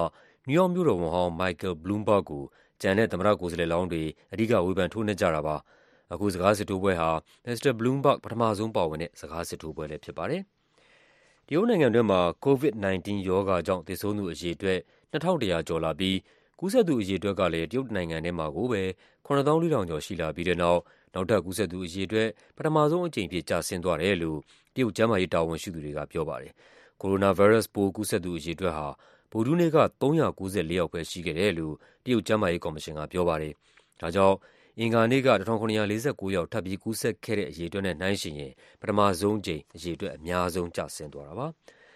[0.49, 2.43] နယူးယောက်မြို့တော်ဝန်ဟောင်း Michael Bloomberg ကို
[2.81, 4.03] ကျန်တဲ့ သမ္မတကိုယ်စားလှယ်လောင်းတွေ
[4.33, 5.57] အဓိက ဝေဖန် ထိုးနှက်ကြတာပါ။
[6.13, 7.11] အခုစကားစစ်ထိုးပွဲဟာ
[7.47, 7.73] Mr.
[7.79, 10.43] Bloomberg ပထမဆုံးပါဝင်တဲ့ စကားစစ်ထိုးပွဲလည်း ဖြစ်ပါတယ်။
[11.47, 14.79] တရုတ်နိုင်ငံတွင်းမှာ COVID-19 ရောဂါကြောင့် သေဆုံးသူအရေအတွက်
[15.13, 16.17] ၂,၁၀၀ ကျော်လာပြီး
[16.59, 18.83] ကူးစက်သူအရေအတွက်ကလည်း တရုတ်တနိုင်ငံထဲမှာကိုပဲ
[19.27, 20.81] ၇၄,၀၀၀ ကျော် ရှိလာပြီးတဲ့နောက်
[21.15, 24.39] နောက်ထပ် ကူးစက်သူအရေအတွက် ပထမဆုံးအကြိမ်အဖြစ် ကျဆင်းသွားတယ်လို့
[24.75, 26.53] တရုတ် ကျန်းမာရေးတာဝန်ရှိသူတွေက ပြောပါတယ်။
[27.01, 28.87] ကိုရိုနာဗိုင်းရပ်စ်ပိုး ကူးစက်သူအရေအတွက်ဟာ
[29.33, 30.29] ဗုဒ္ဓဟူးနေ့က ၃၉၄ ယော
[30.87, 33.53] က်ပဲ ရှိခဲ့တယ်လို့ တရုတ် ကျန်းမာရေးကော်မရှင်က ပြောပါတယ်။
[34.01, 34.37] ဒါကြောင့်
[34.79, 35.73] အင်္ဂါနေ့က ၁,၇၄
[36.21, 41.47] ၉ ယောက် ထပ်ပြီး ကူးစက်ခဲ့တဲ့ အရေအတွက်နဲ့ နှိုင်းယှဉ်ရင် ပထမဆုံးအကြိမ် အရေအတွက် အများဆုံး ကျဆင်းသွားတာပါ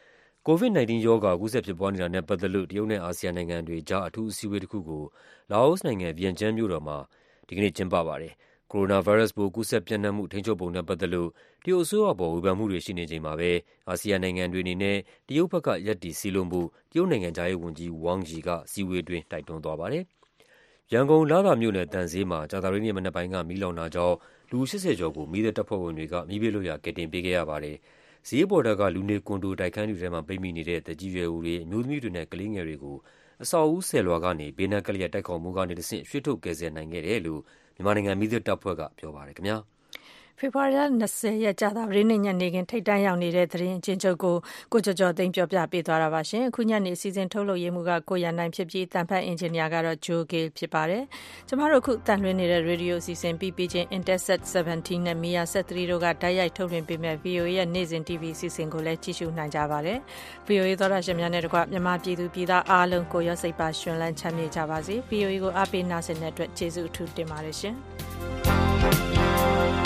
[0.47, 5.05] ။COVID-19 ရောဂါ ကူးစက်ဖြစ်ပွားနေတာနဲ့ ပတ်သက်လို့ တရုတ်နဲ့ အာဆီယံနိုင်ငံတွေကြား အထူးအစည်းအဝေးတခုကို
[5.51, 6.97] လာအိုနိုင်ငံ၊ဗီယန်ကျန်းမြို့တော်မှာ
[7.47, 8.33] ဒီကနေ့ ကျင်းပပါတယ်။
[8.73, 11.31] ကိုရိုနာဗိုင်းရပ်စ်ပိုး ကူးစက်ပျံ့နှံ့မှု ထိန်းချုပ်ပုံနဲ့ပတ်သက်လို့
[11.65, 13.51] တရုတ်အစိုးရအပေါ် ဝေဖန်မှုတွေ ရှိနေချိန်မှာပဲ
[13.89, 14.97] အာဆီယံနိုင်ငံတွေအနေနဲ့
[15.29, 20.05] တရုတ်ဘက်က ရပ်တည်စည်းလုံးဖို့ တရုတ်နိုင်ငံခြားရေးဝန်ကြီး Wang Yi က အစည်းအဝေးအတွင်း တိုက်တွန်းသွားပါတယ်။
[20.93, 24.17] ရန်ကုန်၊လသာမြို့နယ် သံဈေးမှာ ကြာသပတေးနေ့မနက်ပိုင်းက မီးလောင်တာကြောင့်
[24.51, 27.77] လူ ၈၀ ကျော်ကို မီးသတ်တပ်ဖွဲ့ဝင်တွေက မီးဘေးလွတ်ရာ ကယ်တင်ပေးခဲ့ရပါတယ်။
[28.29, 32.97] ဈေးပေါ်ထပ်က လူနေကွန်ဒို တိုက်ခန်းတွေထဲမှာ ပိတ်မိနေတဲ့ သက်ကြီးရွယ်အိုတွေ၊အမျိုးသမီးတွေနဲ့ ကလေးငယ်တွေကို
[33.43, 37.43] အဆောက်အဦးဆယ်လွှာကနေ ဘေးနားကပ်လျက် တိုက်ခေါ်မှုကနေတဆင့် ရွှေ့ထုတ် ကယ်ဆယ်နိုင်ခဲ့တယ်လို့
[37.77, 39.59] မြန်မာနိုင်ငံမီးသတ်တပ်ဖွဲ့က ပြောပါတယ်ခင်ဗျာ။
[40.41, 40.81] ဖေဖော်ဝါရီလ
[41.13, 44.37] 20ရက် ကြာသပတေးနေ့ ညနေခင်း ထိပ်တန်းရောက်နေတဲ့ သတင်းအချင်းချုပ်ကို
[44.73, 51.03] ကိုကျော်ကျော်သိန်းပြောပြပေးသွားတာပါရှင်။အခုညနေ အစီအစဉ် ထုတ်လုပ်ရေးမှုကကိုရန်နိုင်ဖြစ်ပြီးတန်ဖတ် အင်ဂျင်နီယာကတော့ Joe Gale ဖြစ်ပါတယ်။
[51.49, 58.23] ကျမတို့ အခုတန်လွှင့်နေတဲ့ radio အစီအစဉ်ပြီးပြီးချင်း Interset 17 နဲ့ Mia Set 3တို့က တိုက်ရိုက် ထုတ်လွှင့်ပေးမဲ့ VOA ရဲ့ နေ့စဉ် TV
[58.35, 59.99] အစီအစဉ်ကိုလည်း ကြည့်ရှုနိုင်ကြပါတယ်။
[60.49, 67.75] VOA သောတာရှင်များနဲ့တကွ မြန်မာပြည်သူပြည်သားအားလုံး ကိုရောစိတ်ပါရှင်လန်းချမ်းမြေ့ကြပါစေ။ VOA ကို အားပေးနာဆင်တဲ့အတွက် ကျေးဇူးအထူးတင်ပါတယ်ရှင်။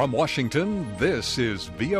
[0.00, 1.98] From Washington, this is VOA.